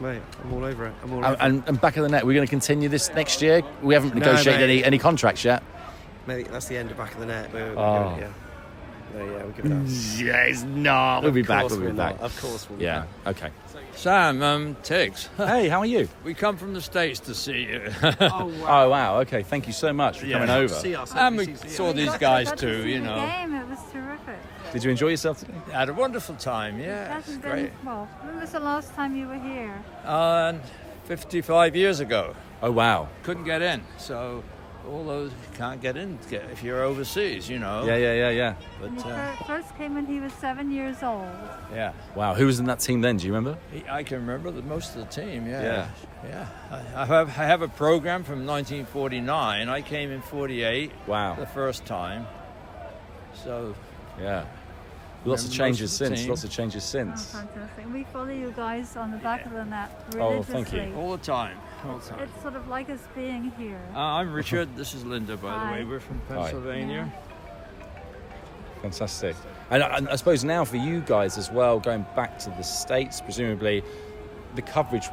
[0.00, 0.94] Mate, I'm all over it.
[1.04, 1.68] I'm all over And, it.
[1.68, 3.62] and, back of the net, we're going to continue this next year.
[3.80, 4.78] We haven't negotiated mate.
[4.78, 5.62] any, any contracts yet.
[6.26, 7.52] Mate, that's the end of back of the net.
[7.52, 8.08] We're, we're Oh.
[8.10, 8.43] giving it- yeah.
[9.14, 10.18] No, yeah, we'll give it us.
[10.20, 11.22] Yeah, it's not.
[11.22, 11.60] We'll be Of back.
[11.62, 12.16] course We'll be we're back.
[12.20, 12.24] not.
[12.24, 13.04] Of course we'll be Yeah.
[13.26, 13.50] Okay.
[13.94, 15.28] Sam, um, Tigz.
[15.36, 16.08] Hey, how are you?
[16.24, 17.92] We come from the States to see you.
[18.20, 19.20] Oh wow.
[19.20, 19.42] Okay.
[19.42, 20.38] Thank you so much for Yeah.
[20.38, 20.74] coming over.
[20.74, 23.14] See us And we saw these guys too, you know.
[23.14, 23.54] game.
[23.54, 24.38] It was terrific.
[24.72, 25.54] Did you enjoy yourself today?
[25.72, 27.14] Had a wonderful time, yeah.
[27.14, 27.72] Hasn't been- great.
[27.84, 29.72] well, when was the last time you were here?
[30.04, 30.54] Uh,
[31.04, 32.34] 55 years ago.
[32.62, 33.08] Oh wow.
[33.22, 34.42] Couldn't get in, so
[34.90, 37.84] all those can't get in if you're overseas, you know.
[37.86, 38.54] Yeah, yeah, yeah, yeah.
[38.80, 41.26] But you uh, first came when he was seven years old.
[41.72, 42.34] yeah, Wow.
[42.34, 43.16] Who was in that team then?
[43.16, 43.58] Do you remember?
[43.72, 45.46] He- I can remember the, most of the team.
[45.46, 45.88] Yeah, Yeah.
[46.28, 46.46] yeah.
[46.96, 49.68] I, I have I have a program from 1949.
[49.68, 50.90] I came in 48.
[51.06, 51.34] Wow.
[51.36, 52.26] The first time.
[53.34, 53.74] So
[54.20, 54.44] Yeah.
[55.26, 56.20] Lots of changes of since.
[56.20, 56.28] team.
[56.28, 57.32] Lots of changes Oh, since.
[57.32, 57.90] fantastic.
[57.92, 60.64] We follow you guys on the back of the net Oh, religiously.
[60.64, 60.94] thank you.
[60.98, 62.00] all the time, all.
[62.18, 63.80] It's sort of like us being here.
[63.94, 64.74] Uh, I'm Richard.
[64.76, 65.84] This is Linda, by the way.
[65.84, 66.34] We're from Hi.
[66.36, 67.12] Pennsylvania.
[68.82, 69.36] Fantastic.
[69.70, 72.62] And I, and I suppose now for you guys as well, going back to the
[72.62, 73.82] states, presumably
[74.54, 75.06] the coverage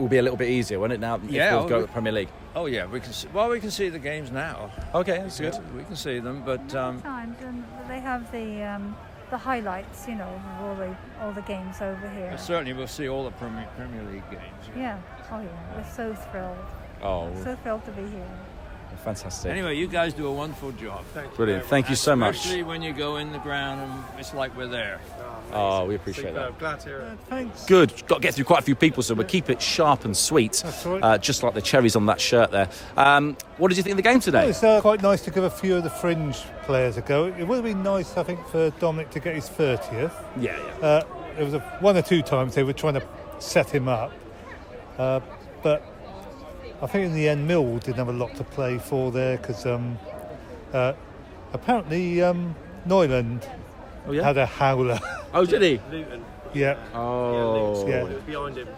[0.00, 1.00] will be a little bit easier, won't it?
[1.00, 2.28] Now, if Yeah, we'll go we- to the Premier League.
[2.54, 3.12] Oh yeah, we can.
[3.14, 4.70] See, well, we can see the games now.
[4.94, 5.56] Okay, that's good.
[5.74, 8.94] We can see them, but um, Times and they have the um,
[9.32, 12.36] the highlights, you know, of all the all the games over here.
[12.36, 14.64] certainly we'll see all the Premier, Premier League games.
[14.76, 14.98] Yeah.
[15.32, 15.48] Oh yeah.
[15.74, 16.58] We're so thrilled.
[17.02, 18.30] Oh, So thrilled to be here.
[19.02, 19.50] fantastic.
[19.50, 21.02] Anyway, you guys do a wonderful job.
[21.34, 21.64] Brilliant.
[21.64, 22.36] Thank you so much.
[22.36, 25.00] Especially when you go in the ground and it's like we're there.
[25.52, 26.58] Oh, we appreciate that.
[26.58, 27.18] Glad to hear it.
[27.28, 27.66] Thanks.
[27.66, 27.92] Good.
[28.06, 30.62] Got to get through quite a few people, so we'll keep it sharp and sweet,
[30.64, 31.02] That's right.
[31.02, 32.68] uh, just like the cherries on that shirt there.
[32.96, 34.48] Um, what did you think of the game today?
[34.48, 37.26] It's uh, quite nice to give a few of the fringe players a go.
[37.26, 40.12] It would have been nice, I think, for Dominic to get his 30th.
[40.40, 40.86] Yeah, yeah.
[40.86, 41.04] Uh,
[41.36, 43.06] there was a, one or two times they were trying to
[43.38, 44.12] set him up,
[44.98, 45.20] uh,
[45.62, 45.82] but
[46.80, 49.66] I think in the end Mill didn't have a lot to play for there because
[49.66, 49.98] um,
[50.72, 50.92] uh,
[51.52, 52.54] apparently um,
[52.86, 53.48] Neuland
[54.06, 54.22] Oh, yeah?
[54.24, 54.98] had a howler.
[55.34, 55.80] Oh, did he?
[55.90, 56.24] Luton.
[56.52, 56.76] yeah.
[56.94, 57.88] Oh.
[57.88, 58.04] Yeah.
[58.26, 58.68] Behind him.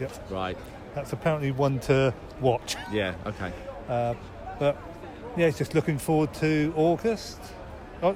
[0.00, 0.08] Yeah.
[0.28, 0.58] Right.
[0.94, 2.76] That's apparently one to watch.
[2.90, 3.14] Yeah.
[3.24, 3.52] Okay.
[3.88, 4.14] Uh,
[4.58, 4.76] but
[5.36, 7.40] yeah, it's just looking forward to August.
[8.02, 8.14] I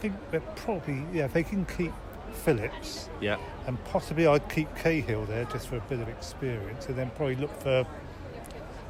[0.00, 1.92] think they're probably yeah, if they can keep
[2.32, 3.38] Phillips Yeah.
[3.66, 7.36] and possibly I'd keep Cahill there just for a bit of experience, and then probably
[7.36, 7.86] look for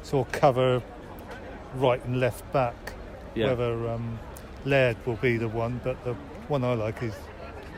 [0.03, 0.81] sort of cover
[1.75, 2.75] right and left back.
[3.35, 3.47] Yeah.
[3.47, 4.19] Whether um,
[4.65, 6.15] Laird will be the one, but the
[6.47, 7.13] one I like is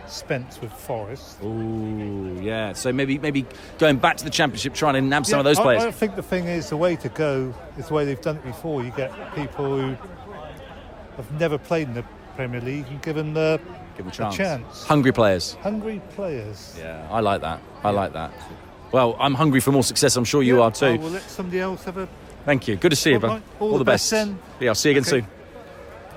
[0.08, 1.38] Spence with Forest.
[1.44, 2.74] Ooh, yeah.
[2.74, 3.46] So maybe maybe
[3.80, 5.84] going back to the championship, trying to nab some of those I- players.
[5.84, 8.44] I, think the thing is the way to go is the way they've done it
[8.44, 8.84] before.
[8.84, 9.96] You get people who
[11.18, 12.04] have never played in the
[12.36, 13.60] Premier League and given the
[13.96, 14.36] Give them a a chance.
[14.38, 14.84] chance.
[14.84, 15.54] Hungry players.
[15.62, 16.76] Hungry players.
[16.78, 17.62] Yeah, I like that.
[17.84, 18.32] I like that.
[18.92, 20.16] Well, I'm hungry for more success.
[20.16, 20.86] I'm sure you are too.
[20.86, 22.08] I will let somebody else have a.
[22.46, 22.76] Thank you.
[22.76, 23.28] Good to see you, All bud.
[23.30, 23.42] right.
[23.60, 24.38] All the best then.
[24.60, 25.22] Yeah, I'll see you again Okay.
[25.22, 25.28] soon.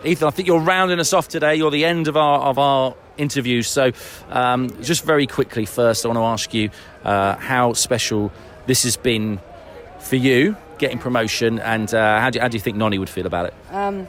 [0.07, 1.57] Ethan, I think you're rounding us off today.
[1.57, 3.63] You're the end of our of our interview.
[3.63, 3.91] So,
[4.31, 6.71] um, just very quickly, first, I want to ask you
[7.05, 8.31] uh, how special
[8.67, 9.41] this has been
[9.99, 13.09] for you getting promotion, and uh, how do you, how do you think Nonny would
[13.09, 13.55] feel about it?
[13.71, 14.07] Um,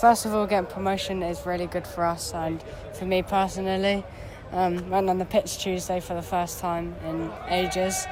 [0.00, 2.62] first of all, getting promotion is really good for us and
[2.98, 4.04] for me personally.
[4.52, 8.04] Um, went on the pitch Tuesday for the first time in ages,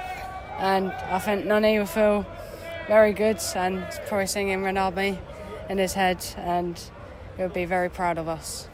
[0.58, 2.24] and I think Nani will feel
[2.86, 5.18] very good and probably singing Ronaldo
[5.68, 6.80] in his head, and
[7.38, 8.68] he'll be very proud of us.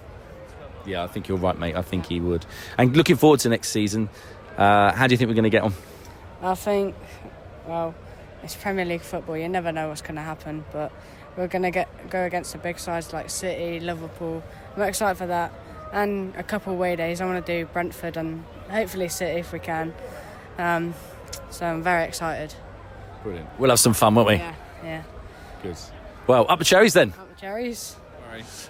[0.85, 1.77] Yeah, I think you're right, mate.
[1.77, 2.45] I think he would.
[2.77, 4.09] And looking forward to next season.
[4.59, 5.73] Uh, how do you think we're going to get on?
[6.43, 6.95] I think,
[7.67, 7.95] well,
[8.43, 9.37] it's Premier League football.
[9.37, 10.93] You never know what's going to happen, but
[11.37, 14.43] we're going to get go against the big sides like City, Liverpool.
[14.77, 15.53] I'm excited for that,
[15.93, 17.21] and a couple of away days.
[17.21, 19.95] I want to do Brentford and hopefully City if we can.
[20.59, 20.95] Um,
[21.51, 22.55] so I'm very excited.
[23.23, 23.49] Brilliant.
[23.59, 24.35] We'll have some fun, won't we?
[24.35, 25.03] Yeah, yeah.
[25.63, 25.77] Good.
[26.27, 27.15] Well, up the cherries then.
[27.19, 27.97] Up the cherries.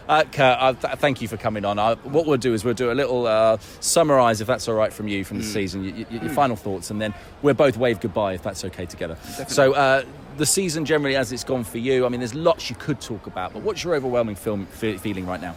[0.09, 1.79] Uh, Kurt, uh, th- thank you for coming on.
[1.79, 4.93] Uh, what we'll do is we'll do a little uh, summarise, if that's all right
[4.93, 8.01] from you, from the season, y- y- your final thoughts, and then we'll both wave
[8.01, 9.17] goodbye, if that's okay together.
[9.49, 10.05] So, uh,
[10.37, 13.27] the season generally, as it's gone for you, I mean, there's lots you could talk
[13.27, 15.55] about, but what's your overwhelming film fe- feeling right now?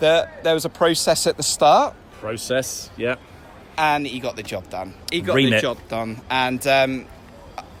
[0.00, 1.94] There, there was a process at the start.
[2.20, 3.16] Process, yeah.
[3.76, 4.94] And he got the job done.
[5.12, 5.52] He got Remit.
[5.52, 6.20] the job done.
[6.30, 7.06] And um,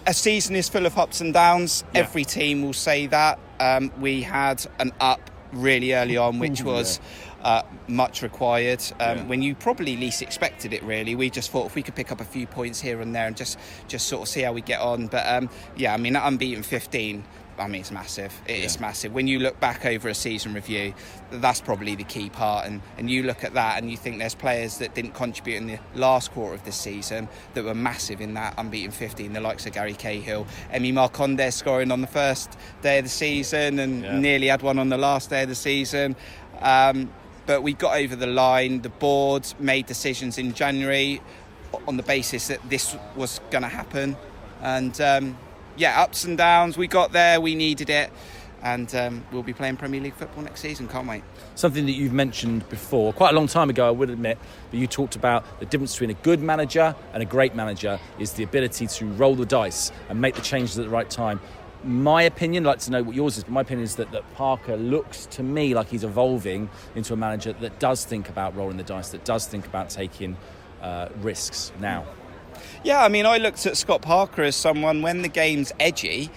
[0.06, 1.84] a season is full of ups and downs.
[1.94, 2.00] Yeah.
[2.00, 3.38] Every team will say that.
[3.60, 6.98] Um, we had an up really early on, which was
[7.42, 9.22] Uh, much required um, Yeah.
[9.24, 10.82] when you probably least expected it.
[10.82, 13.26] Really, we just thought if we could pick up a few points here and there
[13.26, 13.56] and just
[13.88, 15.06] just sort of see how we get on.
[15.06, 17.24] But um, yeah, I mean, that unbeaten 15.
[17.60, 18.32] I mean, it's massive.
[18.46, 19.12] It is massive.
[19.12, 20.94] When you look back over a season review,
[21.30, 22.66] that's probably the key part.
[22.66, 25.66] And, and you look at that and you think there's players that didn't contribute in
[25.66, 29.66] the last quarter of this season that were massive in that unbeaten 15, the likes
[29.66, 34.18] of Gary Cahill, Emi Marcondes scoring on the first day of the season and Yeah.
[34.18, 36.16] nearly had one on the last day of the season.
[36.60, 37.12] Um,
[37.46, 38.80] but we got over the line.
[38.82, 41.20] The board made decisions in January
[41.86, 44.16] on the basis that this was going to happen.
[44.62, 45.38] And um,
[45.80, 46.76] yeah, ups and downs.
[46.76, 47.40] We got there.
[47.40, 48.10] We needed it.
[48.62, 50.86] And um, we'll be playing Premier League football next season.
[50.86, 51.22] Can't wait.
[51.54, 54.38] Something that you've mentioned before, quite a long time ago, I would admit,
[54.70, 58.34] but you talked about the difference between a good manager and a great manager is
[58.34, 61.40] the ability to roll the dice and make the changes at the right time.
[61.82, 64.30] My opinion, I'd like to know what yours is, but my opinion is that, that
[64.34, 68.76] Parker looks to me like he's evolving into a manager that does think about rolling
[68.76, 70.36] the dice, that does think about taking
[70.82, 72.04] uh, risks now.
[72.84, 76.30] Yeah, I mean, I looked at Scott Parker as someone when the game's edgy.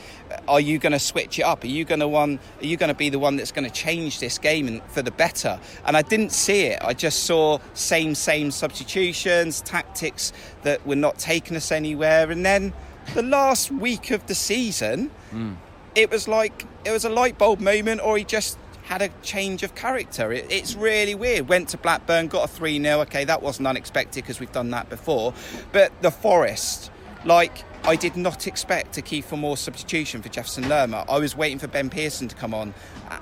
[0.47, 1.63] Are you going to switch it up?
[1.63, 2.39] Are you going to one?
[2.62, 5.12] Are you going to be the one that's going to change this game for the
[5.12, 5.59] better?
[5.86, 6.79] And I didn't see it.
[6.83, 10.33] I just saw same same substitutions, tactics
[10.63, 12.31] that were not taking us anywhere.
[12.31, 12.73] And then
[13.13, 15.53] the last week of the season, hmm.
[15.95, 19.63] it was like it was a light bulb moment, or he just had a change
[19.63, 20.32] of character.
[20.32, 21.50] It, it's really weird.
[21.50, 23.02] Went to Blackburn, got a 3 0.
[23.02, 25.34] Okay, that wasn't unexpected because we've done that before.
[25.72, 26.91] But the Forest,
[27.26, 31.06] like, I did not expect a Kieffer Moore substitution for Jefferson Lerma.
[31.10, 32.74] I was waiting for Ben Pearson to come on.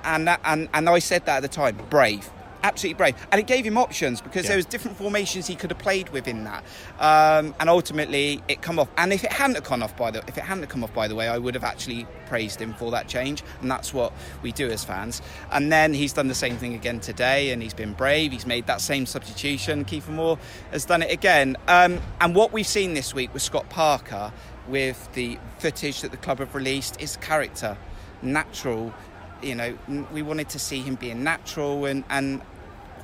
[0.04, 2.30] And, that, and, and I said that at the time brave.
[2.63, 4.50] Absolutely brave, and it gave him options because Yeah.
[4.50, 6.63] there was different formations he could have played with in that,
[7.00, 8.88] um, and ultimately it come off.
[8.97, 11.15] And if it hadn't come off by the, if it hadn't come off by the
[11.15, 14.69] way, I would have actually praised him for that change, and that's what we do
[14.69, 15.24] as fans.
[15.52, 18.32] And then he's done the same thing again today, and he's been brave.
[18.32, 19.84] He's made that same substitution.
[19.84, 20.38] Kieffer Moore
[20.71, 24.32] has done it again, um, and what we've seen this week with Scott Parker,
[24.67, 27.76] with the footage that the club have released, is character,
[28.21, 28.93] natural.
[29.41, 29.76] You know,
[30.13, 32.41] we wanted to see him being natural, and and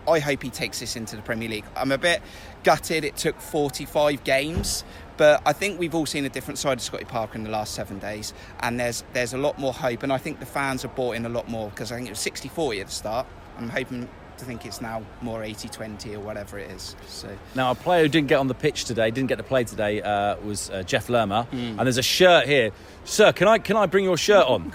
[0.07, 1.65] I hope he takes this into the Premier League.
[1.75, 2.21] I'm a bit
[2.63, 4.83] gutted it took 45 games,
[5.15, 7.73] but I think we've all seen a different side of Scotty Parker in the last
[7.73, 10.95] seven days, and there's there's a lot more hope, and I think the fans have
[10.95, 13.27] bought in a lot more because I think it was 60-40 at the start.
[13.57, 16.95] I'm hoping to think it's now more 80-20 or whatever it is.
[17.07, 19.63] So Now, a player who didn't get on the pitch today, didn't get to play
[19.63, 21.47] today, uh, was uh, Jeff Lerma.
[21.51, 21.69] Mm.
[21.69, 22.71] And there's a shirt here.
[23.03, 24.71] Sir, can I, can I bring your shirt on?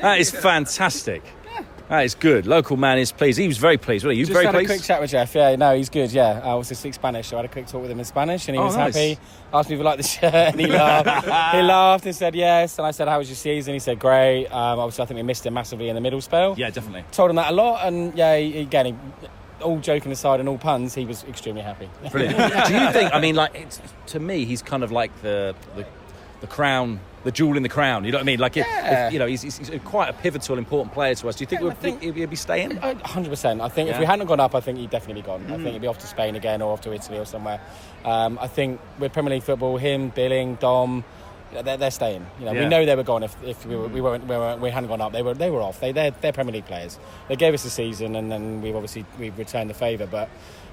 [0.00, 1.22] That is fantastic.
[1.92, 2.46] That is good.
[2.46, 3.38] Local man is pleased.
[3.38, 4.06] He was very pleased.
[4.06, 4.70] Were you Just very had pleased?
[4.70, 5.34] a quick chat with Jeff.
[5.34, 6.10] Yeah, no, he's good.
[6.10, 8.48] Yeah, I also speak Spanish, so I had a quick talk with him in Spanish,
[8.48, 8.94] and he Oh, was nice.
[8.94, 9.18] happy.
[9.52, 11.54] Asked me if I liked the shirt, and he laughed.
[11.54, 12.78] he laughed and said yes.
[12.78, 15.22] And I said, "How was your season?" He said, "Great." Um, obviously, I think we
[15.22, 16.54] missed him massively in the middle spell.
[16.56, 17.04] Yeah, definitely.
[17.12, 18.94] Told him that a lot, and yeah, he, again, he,
[19.62, 21.90] all joking aside and all puns, he was extremely happy.
[22.10, 22.38] Brilliant.
[22.68, 23.12] Do you think?
[23.12, 25.84] I mean, like it's, to me, he's kind of like the, the
[26.40, 28.04] the crown, the jewel in the crown.
[28.04, 28.40] You know what I mean?
[28.40, 29.06] Like, Yeah.
[29.06, 31.36] if, you know, he's, he's quite a pivotal, important player to us.
[31.36, 32.76] Do you think Yeah, we'd, think- he'd, he'd be staying?
[32.76, 33.60] hundred percent.
[33.60, 34.00] I think if Yeah.
[34.00, 35.44] we hadn't gone up, I think he'd definitely be gone.
[35.48, 35.62] I Mm.
[35.62, 37.60] think he'd be off to Spain again or off to Italy or somewhere.
[38.04, 41.04] Um, I think with Premier League football, him, Billing, Dom,
[41.60, 42.24] they're, they're staying.
[42.38, 42.62] You know, Yeah.
[42.62, 44.88] we know they were gone if, if we, were, we weren't we, weren't, we hadn't
[44.88, 45.12] gone up.
[45.12, 45.80] They were they were off.
[45.80, 46.98] They they're, they're Premier League players.
[47.28, 50.06] They gave us a season, and then we've obviously we've returned the favour.
[50.06, 50.28] But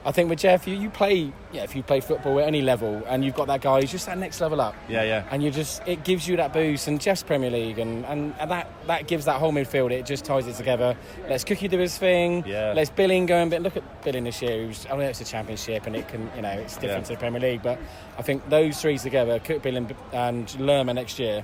[0.06, 3.04] I think with Jeff, you, you play yeah if you play football at any level,
[3.08, 4.74] and you've got that guy who's just that next level up.
[4.88, 5.26] Yeah, yeah.
[5.32, 8.50] And you just it gives you that boost, and Jeff's Premier League, and, and, and
[8.52, 9.92] that that gives that whole midfield.
[9.92, 10.96] It just ties it together.
[11.28, 12.44] Let's Cookie do his thing.
[12.48, 12.72] Yeah.
[12.74, 14.66] Let's Billing go and look at Billing this year.
[14.68, 17.08] Who's, I know it's a championship, and it can you know it's different Yeah.
[17.08, 17.78] to the Premier League, but
[18.18, 21.44] I think those three together, Cook, Billing, and Lerma next year.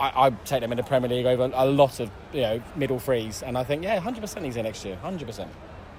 [0.00, 2.98] I, I'd take them in the Premier League over a lot of you know middle
[2.98, 5.50] threes, and I think yeah, hundred percent he's in next year, hundred percent.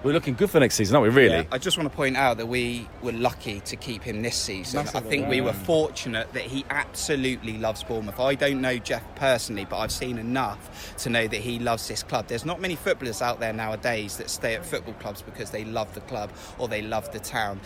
[0.04, 1.22] We're looking good for next season, aren't we?
[1.22, 1.36] Really?
[1.36, 4.36] Yeah, I just want to point out that we were lucky to keep him this
[4.36, 4.80] season.
[4.80, 8.19] I Massively, think we were fortunate that he absolutely loves Bournemouth.
[8.19, 12.04] I don't know Jeff personally, but I've seen enough to know that he loves this
[12.04, 12.28] club.
[12.28, 15.93] There's not many footballers out there nowadays that stay at football clubs because they love
[15.93, 17.62] the club or they love the town.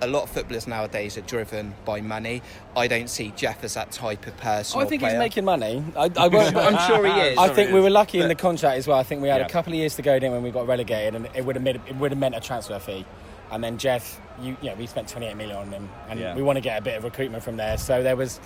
[0.00, 2.42] A lot of footballers nowadays are driven by money.
[2.76, 4.80] I don't see Jeff as that type of person.
[4.80, 5.12] I think player.
[5.12, 5.82] he's making money.
[5.96, 7.38] I, I won't, I'm sure he is.
[7.38, 8.98] I think we were lucky in the contract as well.
[8.98, 9.46] I think we had Yeah.
[9.46, 11.62] a couple of years to go then when we got relegated, and it would have
[11.62, 13.06] made, it would have meant a transfer fee.
[13.50, 16.34] And then Jeff, you, you know, we spent 28 million on him, and Yeah.
[16.34, 17.78] we want to get a bit of recruitment from there.
[17.78, 18.40] So there was.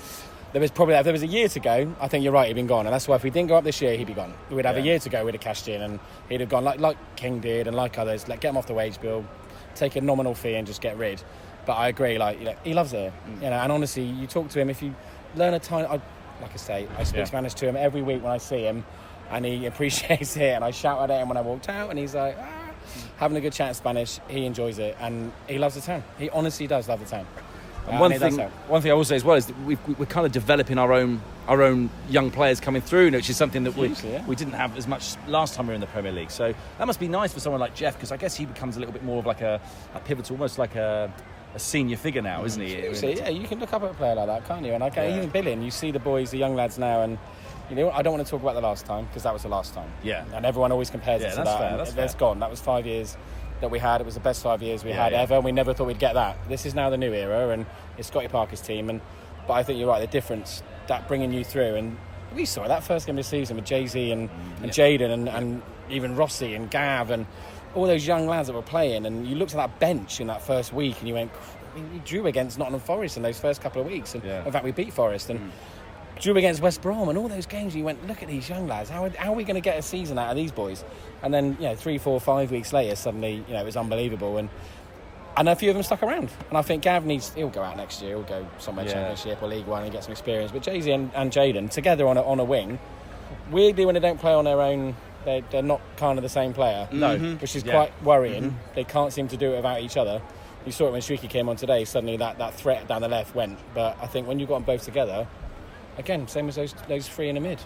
[0.51, 1.95] There was probably if there was a year to go.
[2.01, 2.47] I think you're right.
[2.49, 4.15] He'd been gone, and that's why if we didn't go up this year, he'd be
[4.15, 4.33] gone.
[4.51, 5.23] We'd have a year to go.
[5.23, 8.27] We'd have cashed in, and he'd have gone like like King did, and like others.
[8.29, 9.27] Like get him off the wage bill,
[9.79, 11.23] take a nominal fee, and just get rid.
[11.67, 12.19] But I agree.
[12.19, 13.13] Like you know, he loves it.
[13.43, 14.95] You know, and honestly, you talk to him if you
[15.37, 15.87] learn a tiny.
[15.87, 16.01] I,
[16.41, 17.25] like I say, I speak Yeah.
[17.25, 18.85] Spanish to him every week when I see him,
[19.31, 20.55] and he appreciates it.
[20.55, 22.71] And I shouted at him when I walked out, and he's like, ah.
[23.17, 24.21] having a good chat in Spanish.
[24.29, 26.05] He enjoys it, and he loves the town.
[26.19, 27.27] He honestly does love the town.
[27.91, 30.27] And one thing, one thing I will say as well is that we've, we're kind
[30.27, 33.89] of developing our own our own young players coming through, which is something that we,
[33.89, 34.23] yeah.
[34.27, 36.31] we didn't have as much last time we were in the Premier League.
[36.31, 38.81] So that must be nice for someone like Jeff because I guess he becomes a
[38.81, 39.59] little bit more of like a,
[39.95, 41.11] a pivotal, almost like a,
[41.55, 42.93] a senior figure now, isn't he?
[42.95, 44.75] See, yeah, you can look up at a player like that, can't you?
[44.75, 45.17] And I Yeah.
[45.17, 47.17] even Billy, and you see the boys, the young lads now, and
[47.71, 49.49] you know, I don't want to talk about the last time because that was the
[49.49, 49.91] last time.
[50.03, 50.25] Yeah.
[50.35, 51.59] And everyone always compares Yeah, it to that's that.
[51.59, 52.21] fair, that's fair.
[52.21, 52.41] gone.
[52.41, 53.17] That was five years
[53.61, 54.01] that we had.
[54.01, 55.23] It was the best five years we Yeah, had yeah.
[55.23, 55.35] ever.
[55.35, 56.37] And we never thought we'd get that.
[56.49, 58.91] This is now the new era, and it's Scotty Parker's team.
[58.91, 59.01] And
[59.47, 60.01] but I think you're right.
[60.01, 61.97] The difference that bringing you through, and
[62.35, 64.29] we saw that first game of the season with Jay Z and,
[64.63, 67.27] and Jaidon and, and even Rossi and Gav and
[67.75, 69.07] all those young lads that were playing.
[69.07, 71.31] And you looked at that bench in that first week, and you went,
[71.73, 74.15] I mean, we drew against Nottingham Forest in those first couple of weeks.
[74.15, 75.51] And in fact, we beat Forest and mm.
[76.21, 77.77] Drew against West Brom and all those games.
[77.77, 78.91] You went, look at these young lads.
[78.91, 80.85] How are, how are we going to get a season out of these boys?
[81.23, 84.39] And then, you know, three, four, five weeks later, suddenly, you know, it was unbelievable.
[84.39, 84.49] And
[85.37, 86.31] and a few of them stuck around.
[86.49, 88.95] And I think Gav needs, he'll go out next year, he'll go somewhere Yeah.
[88.95, 90.51] Championship or League One and get some experience.
[90.51, 92.81] But Jay Z and, and Jaidon, together on a, on a wing,
[93.53, 96.53] weirdly, when they don't play on their own, they're, they're not kind of the same
[96.55, 96.89] player.
[96.91, 97.17] No.
[97.17, 97.41] Mhm.
[97.41, 97.73] Which is Yeah.
[97.73, 98.51] quite worrying.
[98.51, 98.75] Mhm.
[98.75, 100.21] They can't seem to do it without each other.
[100.67, 103.37] You saw it when Siriki came on today, suddenly that, that threat down the left
[103.37, 103.61] went.
[103.75, 105.29] But I think when you've got them both together,
[105.99, 107.59] again, same as those, those three in the mid.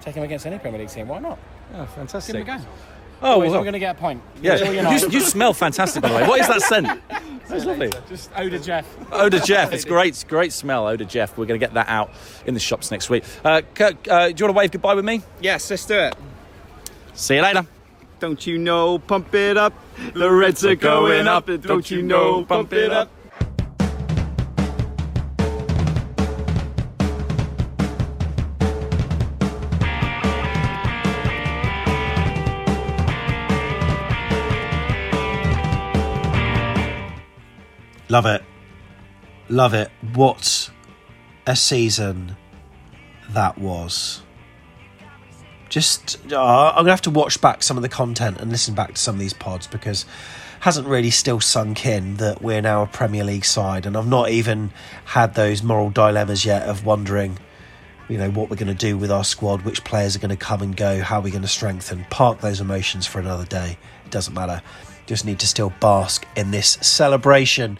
[0.00, 1.38] Take them against any Premier League team, why not?
[1.74, 2.34] Oh, fantastic.
[2.34, 2.68] Give them a go.
[3.24, 3.50] Oh, well.
[3.52, 4.20] we're going to get a point.
[4.40, 6.26] Yeah, you, you smell fantastic by the way.
[6.26, 6.88] What is that scent?
[7.48, 7.92] That's lovely.
[8.08, 9.12] Just Oda Jeff.
[9.12, 10.88] Oda Jeff, it's great, great smell.
[10.88, 11.36] Oda Jeff.
[11.38, 12.10] We're going to get that out
[12.46, 13.24] in the shops next week.
[13.44, 15.22] Uh, Kirk, uh, do you want to wave goodbye with me?
[15.40, 16.16] Yes, let's do it.
[17.14, 17.66] See you later.
[18.18, 19.74] Don't you know, pump it up.
[20.14, 21.46] The Reds are going up.
[21.46, 23.10] Don't you know, pump it up.
[38.12, 38.44] Love it.
[39.48, 39.90] Love it.
[40.12, 40.68] What
[41.46, 42.36] a season
[43.30, 44.20] that was.
[45.70, 48.74] Just, uh, I'm going to have to watch back some of the content and listen
[48.74, 50.04] back to some of these pods because
[50.60, 53.86] hasn't really still sunk in that we're now a Premier League side.
[53.86, 54.72] And I've not even
[55.06, 57.38] had those moral dilemmas yet of wondering,
[58.10, 60.36] you know, what we're going to do with our squad, which players are going to
[60.36, 62.04] come and go, how we're going to strengthen.
[62.10, 63.78] Park those emotions for another day.
[64.04, 64.60] It doesn't matter.
[65.06, 67.78] Just need to still bask in this celebration.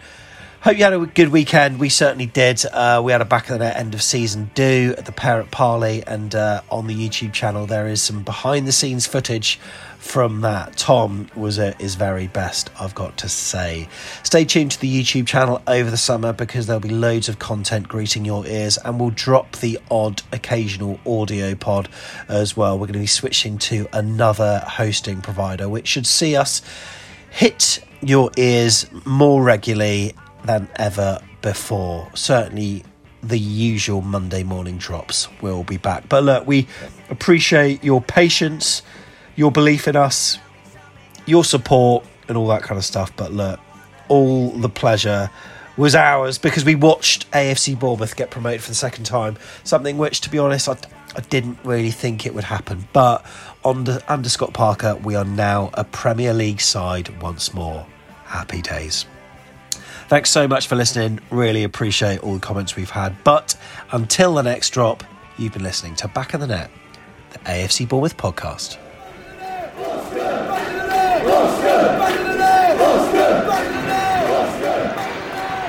[0.62, 1.80] Hope you had a good weekend.
[1.80, 2.64] We certainly did.
[2.64, 5.50] Uh, we had a back of the net end of season do at the Parrot
[5.50, 9.58] Parley, and uh, on the YouTube channel there is some behind the scenes footage
[9.98, 10.76] from that.
[10.76, 13.88] Tom was at his very best, I've got to say.
[14.22, 17.88] Stay tuned to the YouTube channel over the summer because there'll be loads of content
[17.88, 21.88] greeting your ears, and we'll drop the odd occasional audio pod
[22.28, 22.78] as well.
[22.78, 26.62] We're going to be switching to another hosting provider, which should see us
[27.30, 32.08] hit your ears more regularly than ever before.
[32.14, 32.84] Certainly,
[33.22, 36.08] the usual Monday morning drops will be back.
[36.08, 36.66] But look, we
[37.08, 38.82] appreciate your patience,
[39.36, 40.38] your belief in us,
[41.26, 43.14] your support, and all that kind of stuff.
[43.16, 43.60] But look,
[44.08, 45.30] all the pleasure
[45.76, 49.36] was ours because we watched AFC Bournemouth get promoted for the second time.
[49.64, 50.76] Something which, to be honest, I,
[51.16, 52.88] I didn't really think it would happen.
[52.92, 53.24] But
[53.64, 57.86] under, under Scott Parker, we are now a Premier League side once more.
[58.24, 59.06] Happy days.
[60.08, 61.20] Thanks so much for listening.
[61.30, 63.16] Really appreciate all the comments we've had.
[63.24, 63.56] But
[63.92, 65.04] until the next drop,
[65.38, 66.70] you've been listening to Back of the Net,
[67.30, 68.78] the AFC Bournemouth podcast.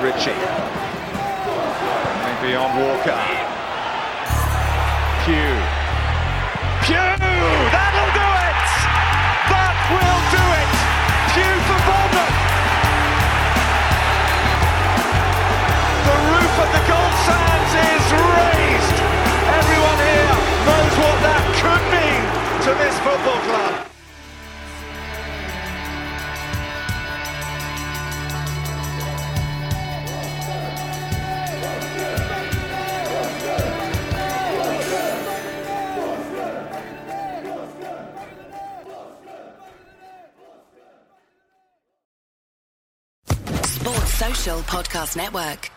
[0.04, 0.36] Ritchie.
[2.20, 3.16] Maybe on Walker.
[5.24, 5.53] Pew.
[17.74, 18.98] Is raised!
[19.58, 20.30] Everyone here
[20.66, 22.22] knows what that could mean
[22.64, 23.90] to this football club.
[43.64, 45.70] Sports Social Podcast Network.